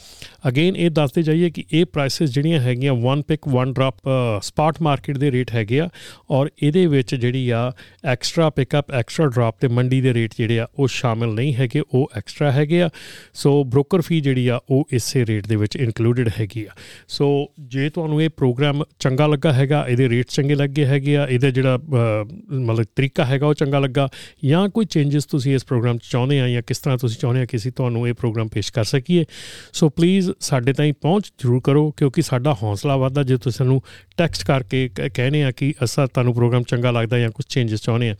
ਅਗੇਨ 0.49 0.77
ਇਹ 0.77 0.91
ਦੱਸਦੇ 0.91 1.23
ਜਾਈਏ 1.23 1.51
ਕਿ 1.51 1.65
ਇਹ 1.73 1.85
ਪ੍ਰਾਈਸਸ 1.87 2.31
ਜਿਹੜੀਆਂ 2.31 2.61
ਹੈਗੀਆਂ 2.61 2.95
one 2.95 3.23
pick 3.23 3.49
one 3.49 3.73
drop 3.73 4.09
spot 4.43 4.81
market 4.83 5.19
ਦੇ 5.19 5.31
ਰੇਟ 5.33 5.51
ਹੈਗੇ 5.51 5.81
ਆ 5.81 5.89
ਔਰ 6.31 6.51
ਇਹਦੇ 6.63 6.87
ਵਿੱਚ 6.87 7.15
ਜਿਹੜੀ 7.15 7.49
ਆ 7.51 7.73
ਐਕਸਟਰਾ 8.05 8.49
ਪਿਕਅਪ 8.51 8.91
ਐਕਸਟਰਾ 8.93 9.27
ਡ੍ਰੌਪ 9.27 9.59
ਤੇ 9.61 9.69
ਮੰਡੀ 9.69 10.01
ਦੇ 10.01 10.15
ਰੇਟ 10.15 10.35
ਜਿਹੜੇ 10.39 10.59
ਆ, 10.61 10.67
ਉਹ 10.79 10.89
ਸ਼ਾਮਿਲ 10.89 11.29
ਨਹੀਂ 11.29 11.55
ਹੈਗੇ, 11.55 11.83
ਉਹ 11.95 12.11
ਐਕਸਟਰਾ 12.17 12.53
ਹੈਗੇ 12.53 12.83
ਆ। 12.83 12.89
ਸੋ 13.35 13.65
ਬ੍ਰੋਕਰ 13.65 14.01
ਫੀ 14.01 14.21
ਜਿਹੜੀ 14.21 14.47
ਆ, 14.49 14.61
ਉਹ 14.71 14.89
ਇਸੇ 14.93 15.25
ਰੇਟ 15.27 15.47
ਦੇ 15.47 15.57
ਵਿੱਚ 15.57 15.77
ਇਨਕਲੂਡਡ 15.77 16.29
ਹੈਗੀ 16.41 16.65
ਆ। 16.65 16.75
ਸੋ 17.09 17.29
ਜੇ 17.61 17.89
ਤੁਹਾਨੂੰ 17.91 18.23
ਇਹ 18.23 18.31
ਪ੍ਰੋਗਰਾਮ 18.31 18.85
ਚੰਗਾ 18.99 19.27
ਲੱਗਾ 19.27 19.53
ਹੈਗਾ, 19.53 19.85
ਇਹਦੇ 19.89 20.09
ਰੇਟ 20.09 20.27
ਚੰਗੇ 20.29 20.55
ਲੱਗੇ 20.55 20.87
ਹੈਗੇ 20.87 21.17
ਆ, 21.17 21.27
ਇਹਦਾ 21.27 21.51
ਜਿਹੜਾ 21.51 21.79
ਮਤਲਬ 21.79 22.85
ਤਰੀਕਾ 22.97 23.25
ਹੈਗਾ, 23.25 23.47
ਉਹ 23.47 23.55
ਚੰਗਾ 23.55 23.79
ਲੱਗਾ, 23.79 24.09
ਜਾਂ 24.45 24.69
ਕੋਈ 24.69 24.85
ਚੇਂਜਸ 24.85 25.25
ਤੁਸੀਂ 25.25 25.55
ਇਸ 25.55 25.65
ਪ੍ਰੋਗਰਾਮ 25.65 25.99
'ਚ 25.99 26.11
ਚਾਹੁੰਦੇ 26.11 26.41
ਆ, 26.41 26.49
ਜਾਂ 26.49 26.63
ਕਿਸ 26.67 26.79
ਤਰ੍ਹਾਂ 26.79 26.99
ਤੁਸੀਂ 26.99 27.19
ਚਾਹੁੰਦੇ 27.21 27.43
ਆ 27.43 27.45
ਕਿ 27.45 27.57
ਅਸੀਂ 27.57 27.73
ਤੁਹਾਨੂੰ 27.73 28.07
ਇਹ 28.09 28.15
ਪ੍ਰੋਗਰਾਮ 28.15 28.49
ਪੇਸ਼ 28.49 28.73
ਕਰ 28.73 28.85
ਸਕੀਏ 28.85 29.25
ਸੋ 29.73 29.89
ਪਲੀਜ਼ 29.89 30.31
ਸਾਡੇ 30.41 30.73
ਤਾਈਂ 30.73 30.93
ਪਹੁੰਚ 31.01 31.33
ਜ਼ਰੂਰ 31.39 31.61
ਕਰੋ, 31.65 31.91
ਕਿਉਂਕਿ 31.91 32.23
ਸਾਡਾ 32.23 32.57
ਹੌਸਲਾ 32.63 32.97
ਵਧਦਾ 32.97 33.23
ਜੇ 33.23 33.37
ਤੁਸੀਂ 33.37 33.59
ਸਾਨੂੰ 33.59 33.81
ਟੈਕਸਟ 34.17 34.47
ਕਰਕੇ 34.47 34.89
ਕਹਿੰਦੇ 35.15 35.43
ਆ 35.45 35.51
ਕਿ 35.51 35.73
ਅਸਾ 35.85 36.07
ਤੁਹਾਨੂੰ 36.19 36.35
ਪ੍ਰੋਗਰਾਮ 36.35 36.63
ਚੰਗਾ 36.63 36.91
ਲੱਗਦਾ 36.91 37.19
ਜਾਂ 37.19 37.31
ਕੁਝ 37.31 37.47
ਚੇਂਜਸ 37.49 37.83
ਚਾਹੁੰਦੇ 37.83 38.11
ਆ। 38.11 38.15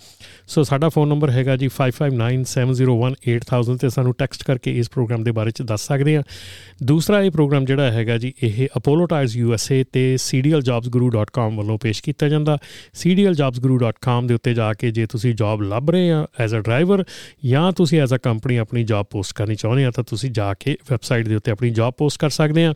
ਸੋ 0.47 0.63
ਸਾਡਾ 0.63 0.89
ਫੋਨ 0.89 1.09
ਨੰਬਰ 1.09 1.31
ਹੈਗਾ 1.31 1.57
ਜੀ 1.57 1.69
5597018000 1.69 3.77
ਤੇ 3.77 3.89
ਸਾਨੂੰ 3.89 4.15
ਟੈਕਸਟ 4.19 4.45
ਕਰਕੇ 4.45 4.79
ਇਸ 4.79 4.91
ਪ੍ਰੋਗਰਾਮ 4.91 5.23
ਦੇ 5.23 5.33
ਬਾਰੇ 5.33 5.51
ਚ 5.51 5.63
ਦੱਸ 5.63 5.87
ਸਕਦੇ 5.87 6.17
ਆ। 6.17 6.23
ਦੂਸਰਾ 6.83 7.23
ਇਹ 7.23 7.31
ਪ੍ਰੋਗਰਾਮ 7.31 7.65
ਜਿਹੜਾ 7.65 7.91
ਹੈਗਾ 7.91 8.19
ਜੀ, 8.19 8.35
ਇਹ 8.43 8.69
ਅਪੋਲੋ 8.77 9.07
ਟਾਇਰਸ 9.07 9.37
ਯੂਐਸਏ 9.37 9.85
ਤੇ 9.93 10.15
cdljobsguru.com 10.15 11.57
ਵੱਲੋਂ 11.57 11.79
ਪੇਸ਼ 11.79 12.03
ਕੀਤਾ 12.03 12.29
ਜਾਂਦਾ। 12.29 12.59
cdljobsguru.com 13.03 14.27
ਦੇ 14.27 14.35
ਉੱਤੇ 14.35 14.55
ਜਾ 14.55 14.73
ਕੇ 14.73 14.91
ਜੇ 14.91 15.07
ਤੁਸੀਂ 15.07 15.35
ਜੌਬ 15.35 15.63
ਲੱਭ 15.63 15.91
ਰਹੇ 15.91 16.11
ਆ 16.11 16.27
ਐਜ਼ 16.41 16.55
ਅ 16.55 16.59
ਡਰਾਈਵਰ 16.59 17.05
ਜਾਂ 17.47 17.73
ਤੁਸੀਂ 17.73 18.01
ਐਜ਼ 18.01 18.15
ਅ 18.15 18.17
ਕੰਪਨੀ 18.17 18.57
ਆਪਣੀ 18.57 18.85
ਜੌਬ 18.85 19.07
ਪੋਸਟ 19.11 19.33
ਕਰਨੀ 19.33 19.55
ਚਾਹੁੰਦੇ 19.55 19.85
ਆ, 19.85 19.91
ਤਾਂ 19.91 20.05
ਤੁਸੀਂ 20.05 20.31
ਜਾ 20.31 20.55
ਕੇ 20.55 20.77
ਵੈਬਸਾਈਟ 20.91 21.29
ਦੇ 21.29 21.35
ਉੱਤੇ 21.35 21.51
ਆਪਣੀ 21.51 21.71
ਜੌਬ 21.71 21.95
ਪੋਸਟ 21.99 22.21
ਕਰ 22.21 22.31
ਸਕਦੇ 22.31 22.65
ਆ। 22.65 22.75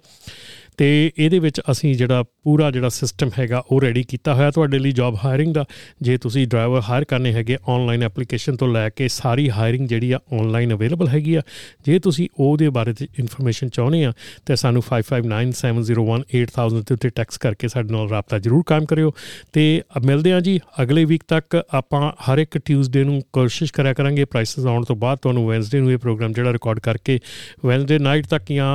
ਤੇ 0.76 1.10
ਇਹਦੇ 1.18 1.38
ਵਿੱਚ 1.38 1.60
ਅਸੀਂ 1.70 1.94
ਜਿਹੜਾ 1.94 2.22
ਪੂਰਾ 2.22 2.70
ਜਿਹੜਾ 2.70 2.88
ਸਿਸਟਮ 2.88 3.30
ਹੈਗਾ 3.38 3.62
ਉਹ 3.70 3.80
ਰੈਡੀ 3.80 4.02
ਕੀਤਾ 4.02 4.34
ਹੋਇਆ 4.34 4.50
ਤੁਹਾਡੇ 4.50 4.78
ਲਈ 4.78 4.92
ਜੌਬ 4.92 5.16
ਹਾਇਰਿੰਗ 5.24 5.54
ਦਾ। 5.54 5.64
ਜੇ 6.02 6.16
ਤੁਸੀਂ 6.16 6.46
ਡਰਾਈਵਰ 6.46 6.82
ਹਾਇਰ 6.88 7.04
ਕਰਨੇ 7.04 7.32
ਹੈਗੇ 7.32 7.56
ਆਨਲਾਈਨ 7.68 8.02
ਐਪਲੀਕੇਸ਼ਨ 8.02 8.56
ਤੋਂ 8.56 8.68
ਲੈ 8.68 8.88
ਕੇ 8.88 9.08
ਸਾਰੀ 9.08 9.50
ਹਾਇਰਿੰਗ 9.50 9.88
ਜਿਹੜੀ 9.88 10.12
ਆ 10.12 10.18
ਆਨਲਾਈਨ 10.32 10.72
ਅਵੇਲੇਬਲ 10.74 11.08
ਹੈਗੀ 11.08 11.34
ਆ, 11.34 11.42
ਜੇ 11.86 11.98
ਤੁਸੀਂ 11.98 12.28
ਉਹਦੇ 12.38 12.68
ਬਾਰੇ 12.68 12.92
ਤੇ 12.92 13.06
ਇਨਫੋਰਮੇਸ਼ਨ 13.18 13.68
ਚਾਹੁੰਦੇ 13.68 14.04
ਆ, 14.04 14.12
ਤੇ 14.46 14.56
ਸਾਨੂੰ 14.56 14.82
5597018000 14.88 16.82
ਤੇ 16.82 16.94
ਉੱਤੇ 16.94 17.08
ਟੈਕਸ 17.08 17.38
ਕਰਕੇ 17.38 17.68
ਸਾਡੇ 17.68 17.92
ਨਾਲ 17.92 18.08
ਰਾਬਤਾ 18.08 18.38
ਜ਼ਰੂਰ 18.38 18.62
ਕਾਇਮ 18.66 18.84
ਕਰਿਓ। 18.84 19.12
ਤੇ 19.52 19.82
ਮਿਲਦੇ 20.06 20.32
ਆ 20.32 20.40
ਜੀ 20.40 20.58
ਅਗਲੇ 20.82 21.04
ਵੀਕ 21.04 21.22
ਤੱਕ। 21.28 21.62
ਆਪਾਂ 21.74 22.02
ਹਰ 22.24 22.38
ਇੱਕ 22.38 22.58
ਟਿਊਜ਼ਡੇ 22.58 23.04
ਨੂੰ 23.04 23.20
ਕੋਸ਼ਿਸ਼ 23.32 23.72
ਕਰਿਆ 23.72 23.92
ਕਰਾਂਗੇ। 23.92 24.24
ਪ੍ਰਾਈਸਸ 24.24 24.66
ਆਉਣ 24.66 24.84
ਤੋਂ 24.84 24.96
ਬਾਅਦ 24.96 25.18
ਤੁਹਾਨੂੰ 25.18 25.46
ਵੈਨਸਡੇ 25.48 25.80
ਨੂੰ 25.80 25.90
ਇਹ 25.92 25.98
ਪ੍ਰੋਗਰਾਮ 25.98 26.32
ਜਿਹੜਾ 26.32 26.52
ਰਿਕਾਰਡ 26.52 26.80
ਕਰਕੇ 26.80 27.18
ਵੈਨਸਡੇ 27.66 27.98
ਨਾਈਟ 27.98 28.26
ਤੱਕ 28.26 28.52
ਜਾਂ 28.52 28.72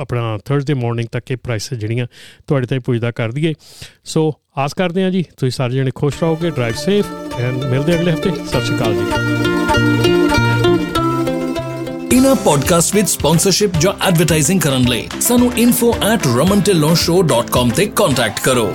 ਆਪਣਾ 0.00 0.38
ਥਰਸਡੇ 0.44 0.74
ਮਾਰਨਿੰਗ 0.74 1.01
ਤੱਕ 1.12 1.30
ਇਹ 1.30 1.36
ਪ੍ਰਾਈਸਸ 1.36 1.74
ਜਿਹੜੀਆਂ 1.74 2.06
ਤੁਹਾਡੇ 2.46 2.66
ਤਾਈਂ 2.66 2.80
ਪੁੱਜਦਾ 2.80 3.10
ਕਰ 3.10 3.32
ਦਈਏ। 3.32 3.54
ਸੋ 4.04 4.34
ਆਸ 4.58 4.74
ਕਰਦੇ 4.74 5.04
ਹਾਂ 5.04 5.10
ਜੀ, 5.10 5.22
ਤੁਸੀਂ 5.22 5.50
ਸਾਰੇ 5.50 5.74
ਜਣੇ 5.74 5.90
ਖੁਸ਼ 5.94 6.16
ਰਹੋਗੇ 6.22 6.50
ਡਰਾਈਵ 6.50 6.74
ਸੇਫ 6.74 7.06
ਐਂਡ 7.38 7.64
ਮਿਲਦੇ 7.64 7.94
ਅਗਲੇ 7.94 8.12
ਹਫ਼ਤੇ। 8.12 8.30
ਸਤਿ 8.30 8.60
ਸ਼੍ਰੀ 8.60 8.76
ਅਕਾਲ 8.76 8.94
ਜੀ। 8.94 9.02
ਇਨਾ 12.16 12.34
ਪੋਡਕਾਸਟ 12.34 12.94
ਵਿਦ 12.94 13.06
ਸਪਾਂਸਰਸ਼ਿਪ 13.06 13.70
ਜਾਂ 13.80 14.08
ਐਡਵਰਟਾਈਜ਼ਿੰਗ 14.08 14.60
ਕਰਨ 14.60 14.88
ਲਈ 14.88 15.08
ਸਾਨੂੰ 15.20 15.48
info@ramantillonshow.com 15.48 17.70
ਤੇ 17.76 17.86
ਕੰਟੈਕਟ 17.86 18.40
ਕਰੋ। 18.40 18.74